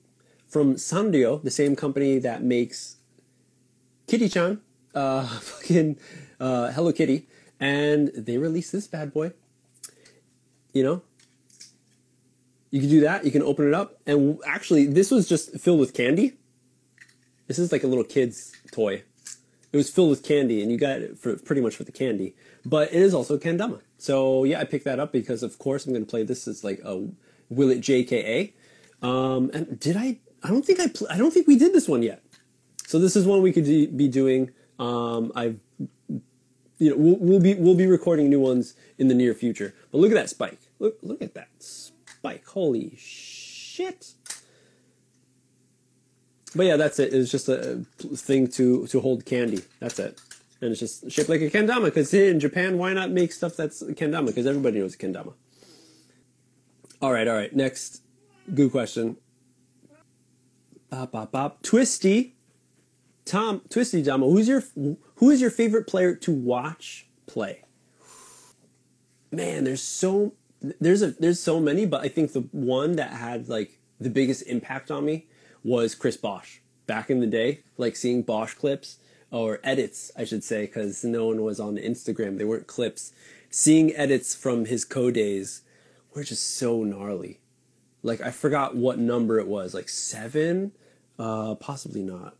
[0.46, 2.96] from Sanrio, the same company that makes
[4.06, 4.60] Kitty-chan,
[4.94, 5.96] uh, fucking
[6.40, 9.32] uh, Hello Kitty, and they released this bad boy.
[10.72, 11.02] You know,
[12.70, 13.24] you can do that.
[13.24, 16.38] You can open it up, and actually, this was just filled with candy.
[17.46, 19.02] This is like a little kid's toy.
[19.72, 22.34] It was filled with candy, and you got it for pretty much for the candy.
[22.64, 23.80] But it is also kendama.
[23.98, 26.64] So yeah, I picked that up because of course I'm going to play this as
[26.64, 27.08] like a
[27.48, 28.52] will it JKA.
[29.02, 30.18] Um, and did I?
[30.42, 30.88] I don't think I.
[30.88, 32.22] Pl- I don't think we did this one yet.
[32.86, 34.50] So this is one we could be doing.
[34.78, 35.58] Um, I've
[36.78, 39.74] you know we'll, we'll, be we'll be recording new ones in the near future.
[39.92, 40.60] But look at that spike.
[40.78, 41.48] Look look at that
[42.20, 42.46] spike.
[42.46, 44.12] Holy shit!
[46.54, 47.14] But yeah, that's it.
[47.14, 49.62] It's just a thing to to hold candy.
[49.80, 50.20] That's it.
[50.60, 51.86] And it's just shaped like a kendama.
[51.86, 54.26] Because in Japan, why not make stuff that's kendama?
[54.26, 55.32] Because everybody knows kendama.
[57.00, 57.54] All right, all right.
[57.56, 58.02] Next,
[58.52, 59.16] good question.
[60.90, 61.62] Bop, bop, bop.
[61.62, 62.36] Twisty,
[63.24, 64.26] Tom, Twisty Dama.
[64.26, 64.62] Who's your
[65.16, 67.64] who is your favorite player to watch play?
[69.32, 73.48] Man, there's so there's a there's so many, but I think the one that had
[73.48, 75.26] like the biggest impact on me
[75.62, 76.58] was Chris Bosch.
[76.86, 78.98] Back in the day, like seeing Bosch clips
[79.30, 82.36] or edits, I should say, because no one was on Instagram.
[82.36, 83.12] They weren't clips.
[83.48, 85.62] Seeing edits from his co days
[86.14, 87.40] were just so gnarly.
[88.02, 90.72] Like I forgot what number it was, like seven,
[91.18, 92.34] uh, possibly not.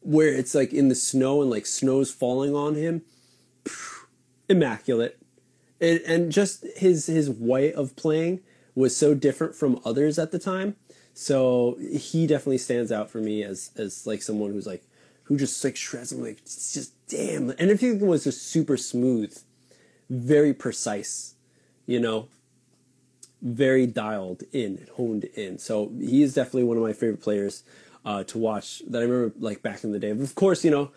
[0.00, 3.02] Where it's like in the snow and like snow's falling on him,
[4.48, 5.18] immaculate,
[5.80, 8.40] and, and just his his way of playing
[8.74, 10.76] was so different from others at the time
[11.14, 14.84] so he definitely stands out for me as as like someone who's like
[15.24, 19.36] who just like shreds them like just damn and everything was just super smooth,
[20.10, 21.34] very precise,
[21.86, 22.28] you know,
[23.42, 25.58] very dialed in, honed in.
[25.58, 27.62] So he is definitely one of my favorite players.
[28.04, 30.10] uh, to watch that I remember like back in the day.
[30.10, 30.92] Of course, you know,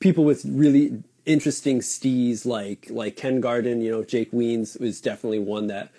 [0.00, 5.38] people with really interesting stees like like Ken Garden, you know, Jake Weens was definitely
[5.38, 5.92] one that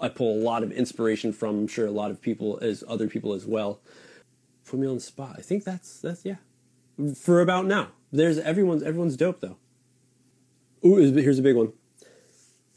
[0.00, 1.58] I pull a lot of inspiration from.
[1.58, 3.80] I'm sure a lot of people as other people as well.
[4.66, 5.36] Put me on the spot.
[5.38, 6.36] I think that's that's yeah.
[7.16, 9.56] For about now, there's everyone's everyone's dope though.
[10.84, 11.72] Ooh, here's a big one.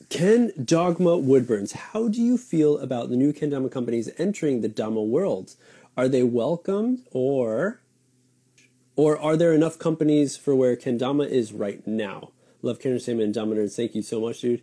[0.09, 5.01] Ken Dogma Woodburns, how do you feel about the new kendama companies entering the Dama
[5.01, 5.55] world?
[5.95, 7.80] Are they welcomed or
[9.01, 12.29] or are there enough companies for where kendama is right now?
[12.61, 13.75] Love Kendertainment and Dominators.
[13.75, 14.61] Thank you so much, dude.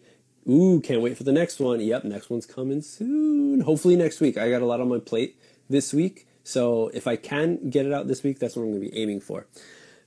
[0.49, 1.81] Ooh, can't wait for the next one.
[1.81, 3.63] Yep, next one's coming soon.
[3.63, 4.39] Hopefully next week.
[4.39, 5.37] I got a lot on my plate
[5.69, 6.29] this week.
[6.45, 8.97] So if I can get it out this week, that's what I'm going to be
[8.97, 9.49] aiming for.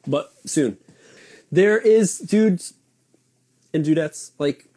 [0.07, 0.77] But soon.
[1.51, 2.75] There is dudes
[3.73, 4.69] and dudettes, like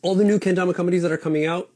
[0.00, 1.70] all the new kendama companies that are coming out.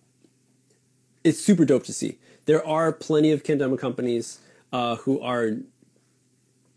[1.24, 2.18] It's super dope to see.
[2.44, 4.38] There are plenty of kendama companies
[4.72, 5.56] uh, who are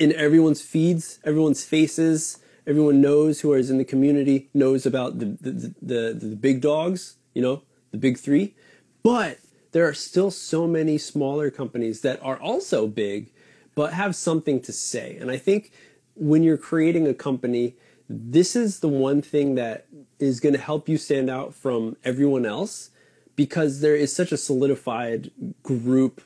[0.01, 2.39] in everyone's feeds, everyone's faces.
[2.65, 6.59] Everyone knows who is in the community knows about the the, the, the, the big
[6.59, 8.55] dogs, you know, the big three.
[9.03, 9.37] But
[9.73, 13.31] there are still so many smaller companies that are also big,
[13.75, 15.17] but have something to say.
[15.17, 15.71] And I think
[16.15, 17.75] when you're creating a company,
[18.09, 19.85] this is the one thing that
[20.17, 22.89] is going to help you stand out from everyone else
[23.35, 25.29] because there is such a solidified
[25.61, 26.21] group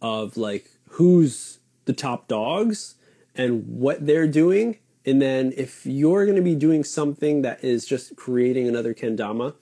[0.00, 2.94] of like who's the top dogs
[3.36, 4.78] and what they're doing.
[5.04, 9.54] And then if you're going to be doing something that is just creating another kendama,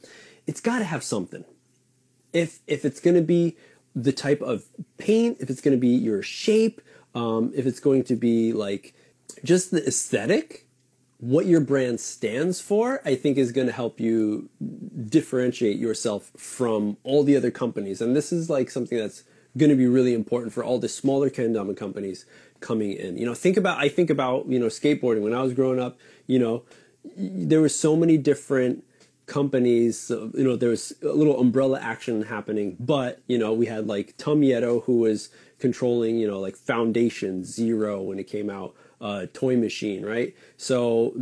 [0.46, 1.44] it's got to have something
[2.34, 3.56] if if it's going to be
[3.94, 4.64] the type of
[4.98, 6.82] paint, if it's going to be your shape,
[7.14, 8.92] um, if it's going to be like
[9.44, 10.66] just the aesthetic,
[11.18, 14.50] what your brand stands for, I think is going to help you
[15.08, 18.00] differentiate yourself from all the other companies.
[18.02, 19.22] And this is like something that's
[19.56, 22.26] going to be really important for all the smaller kendama companies
[22.64, 23.18] coming in.
[23.18, 25.98] You know, think about I think about you know skateboarding when I was growing up.
[26.26, 26.62] You know,
[27.16, 28.84] there were so many different
[29.26, 33.86] companies you know there was a little umbrella action happening but you know we had
[33.86, 38.74] like Tum Yeto who was controlling you know like foundation zero when it came out
[39.00, 41.14] uh, toy machine right so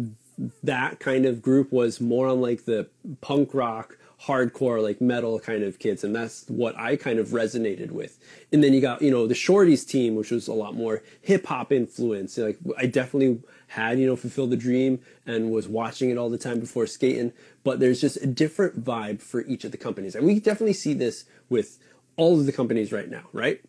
[0.64, 2.88] that kind of group was more on like the
[3.20, 3.96] punk rock
[4.26, 8.18] hardcore like metal kind of kids and that's what I kind of resonated with.
[8.52, 11.46] And then you got you know the shorties team which was a lot more hip
[11.46, 12.38] hop influence.
[12.38, 16.38] Like I definitely had you know fulfilled the dream and was watching it all the
[16.38, 17.32] time before skating
[17.64, 20.14] but there's just a different vibe for each of the companies.
[20.14, 21.78] And we definitely see this with
[22.16, 23.60] all of the companies right now right?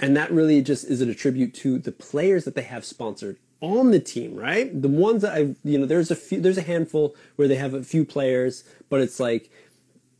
[0.00, 3.90] And that really just is a tribute to the players that they have sponsored on
[3.90, 4.70] the team, right?
[4.80, 7.74] The ones that I, you know, there's a few, there's a handful where they have
[7.74, 9.50] a few players, but it's like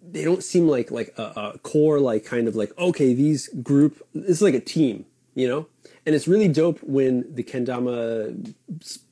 [0.02, 4.02] they don't seem like like a, a core, like kind of like okay, these group,
[4.14, 5.66] it's like a team, you know.
[6.06, 8.54] And it's really dope when the kendama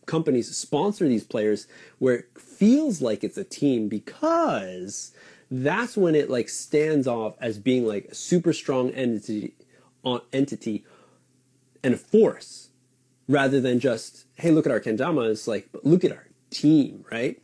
[0.07, 1.67] companies sponsor these players,
[1.99, 5.13] where it feels like it's a team because
[5.51, 9.55] that's when it like stands off as being like a super strong entity,
[10.05, 10.85] uh, entity,
[11.83, 12.69] and a force
[13.29, 17.41] rather than just hey look at our kendamas like but look at our team right?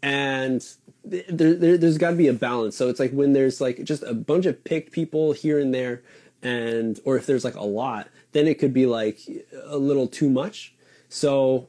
[0.00, 0.64] And
[1.04, 2.76] there, there, has got to be a balance.
[2.76, 6.02] So it's like when there's like just a bunch of picked people here and there
[6.40, 9.18] and or if there's like a lot then it could be like
[9.64, 10.74] a little too much.
[11.08, 11.68] So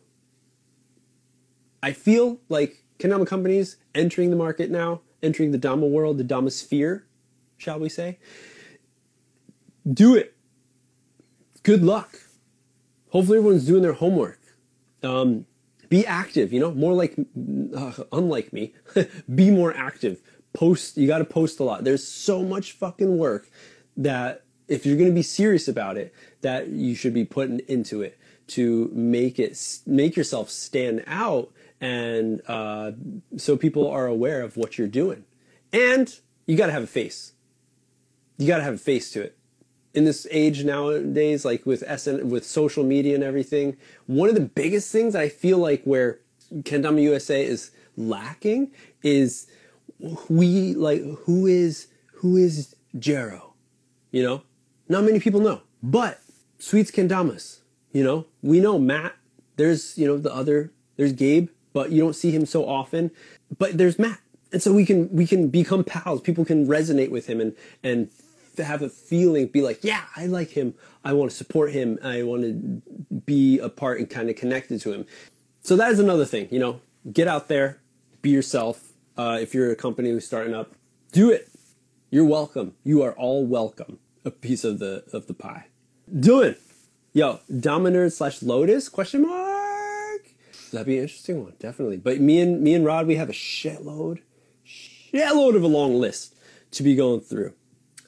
[1.82, 6.52] i feel like kendama companies entering the market now entering the dama world the dama
[6.52, 7.06] sphere
[7.58, 8.20] shall we say
[9.92, 10.36] do it.
[11.64, 12.20] Good luck
[13.10, 14.40] hopefully everyone's doing their homework.
[15.04, 15.46] Um,
[15.90, 17.16] be active, you know, more like,
[17.76, 18.74] uh, unlike me,
[19.36, 20.22] be more active.
[20.54, 21.84] Post, you got to post a lot.
[21.84, 23.50] There's so much fucking work
[23.98, 28.02] that if you're going to be serious about it, that you should be putting into
[28.02, 31.52] it to make it, make yourself stand out
[31.82, 32.92] and uh,
[33.38, 35.24] so people are aware of what you're doing.
[35.72, 36.14] And
[36.46, 37.34] you got to have a face.
[38.38, 39.39] You got to have a face to it
[39.94, 44.42] in this age nowadays, like with SN, with social media and everything, one of the
[44.42, 46.20] biggest things I feel like where
[46.54, 48.72] Kendama USA is lacking
[49.04, 49.48] is
[50.30, 53.54] we like who is who is Jero,
[54.12, 54.44] you know?
[54.88, 56.20] Not many people know, but
[56.58, 57.60] Sweets Kendamas,
[57.92, 59.16] you know, we know Matt.
[59.56, 63.12] There's you know the other there's Gabe, but you don't see him so often.
[63.58, 64.20] But there's Matt,
[64.52, 66.22] and so we can we can become pals.
[66.22, 68.10] People can resonate with him and and
[68.60, 70.74] to have a feeling, be like, yeah, I like him.
[71.04, 71.98] I want to support him.
[72.04, 72.82] I want to
[73.26, 75.06] be a part and kind of connected to him.
[75.62, 76.82] So that is another thing, you know,
[77.12, 77.80] get out there,
[78.22, 78.94] be yourself.
[79.18, 80.74] Uh, if you're a company who's starting up,
[81.12, 81.50] do it.
[82.10, 82.76] You're welcome.
[82.84, 84.00] You are all welcome.
[84.26, 85.68] A piece of the of the pie.
[86.20, 86.62] Do it.
[87.14, 88.90] Yo, Dominant slash Lotus?
[88.90, 90.22] Question mark.
[90.72, 91.98] That'd be an interesting one, definitely.
[91.98, 94.20] But me and me and Rod, we have a shitload,
[94.66, 96.36] shitload of a long list
[96.72, 97.54] to be going through.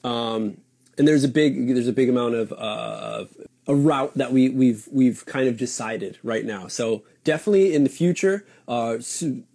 [0.04, 0.58] Um,
[0.98, 3.36] and there's a big there's a big amount of, uh, of
[3.66, 6.68] a route that we we've we've kind of decided right now.
[6.68, 9.46] So definitely in the future, uh, soon,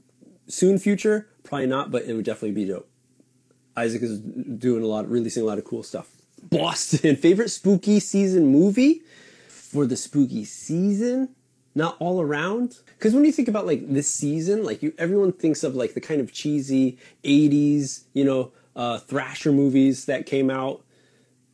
[0.47, 2.89] soon future, probably not, but it would definitely be dope.
[3.75, 6.09] Isaac is doing a lot, releasing a lot of cool stuff.
[6.41, 9.03] Boston favorite spooky season movie
[9.47, 11.29] for the spooky season,
[11.75, 12.79] not all around.
[12.97, 16.01] Because when you think about like this season, like you, everyone thinks of like the
[16.01, 20.83] kind of cheesy '80s, you know, uh, thrasher movies that came out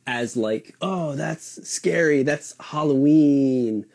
[0.06, 3.86] as like, oh, that's scary, that's Halloween.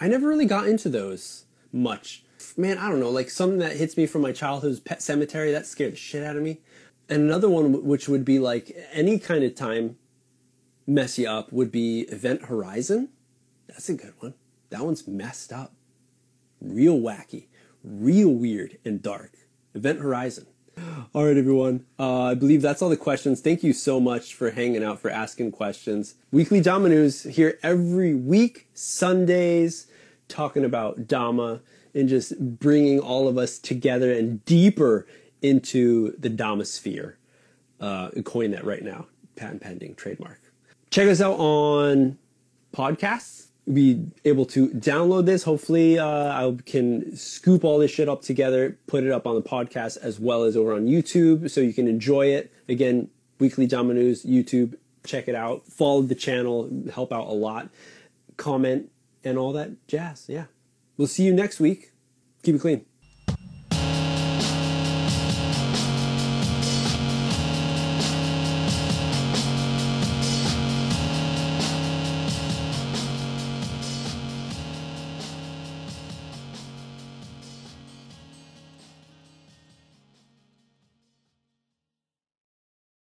[0.00, 2.24] I never really got into those much.
[2.56, 5.66] Man, I don't know, like something that hits me from my childhood Pet Sematary, that
[5.66, 6.60] scared the shit out of me.
[7.10, 9.96] And another one which would be like any kind of time
[10.86, 13.10] mess you up would be Event Horizon.
[13.68, 14.34] That's a good one.
[14.70, 15.74] That one's messed up.
[16.60, 17.46] Real wacky,
[17.84, 19.32] real weird and dark.
[19.74, 20.46] Event Horizon.
[21.14, 21.84] All right, everyone.
[21.98, 23.40] Uh, I believe that's all the questions.
[23.40, 26.14] Thank you so much for hanging out, for asking questions.
[26.30, 29.86] Weekly Dama News here every week, Sundays,
[30.28, 31.60] talking about Dama
[31.94, 35.06] and just bringing all of us together and deeper
[35.42, 37.18] into the Dama sphere.
[37.80, 39.06] Uh, coin that right now,
[39.36, 40.40] patent pending, trademark.
[40.90, 42.18] Check us out on
[42.72, 45.42] podcasts be able to download this.
[45.42, 49.42] Hopefully, uh, I can scoop all this shit up together, put it up on the
[49.42, 52.52] podcast as well as over on YouTube so you can enjoy it.
[52.68, 55.66] Again, Weekly Dama News, YouTube, check it out.
[55.66, 57.68] Follow the channel, help out a lot.
[58.36, 58.90] Comment
[59.24, 60.26] and all that jazz.
[60.28, 60.44] Yeah.
[60.96, 61.92] We'll see you next week.
[62.42, 62.84] Keep it clean.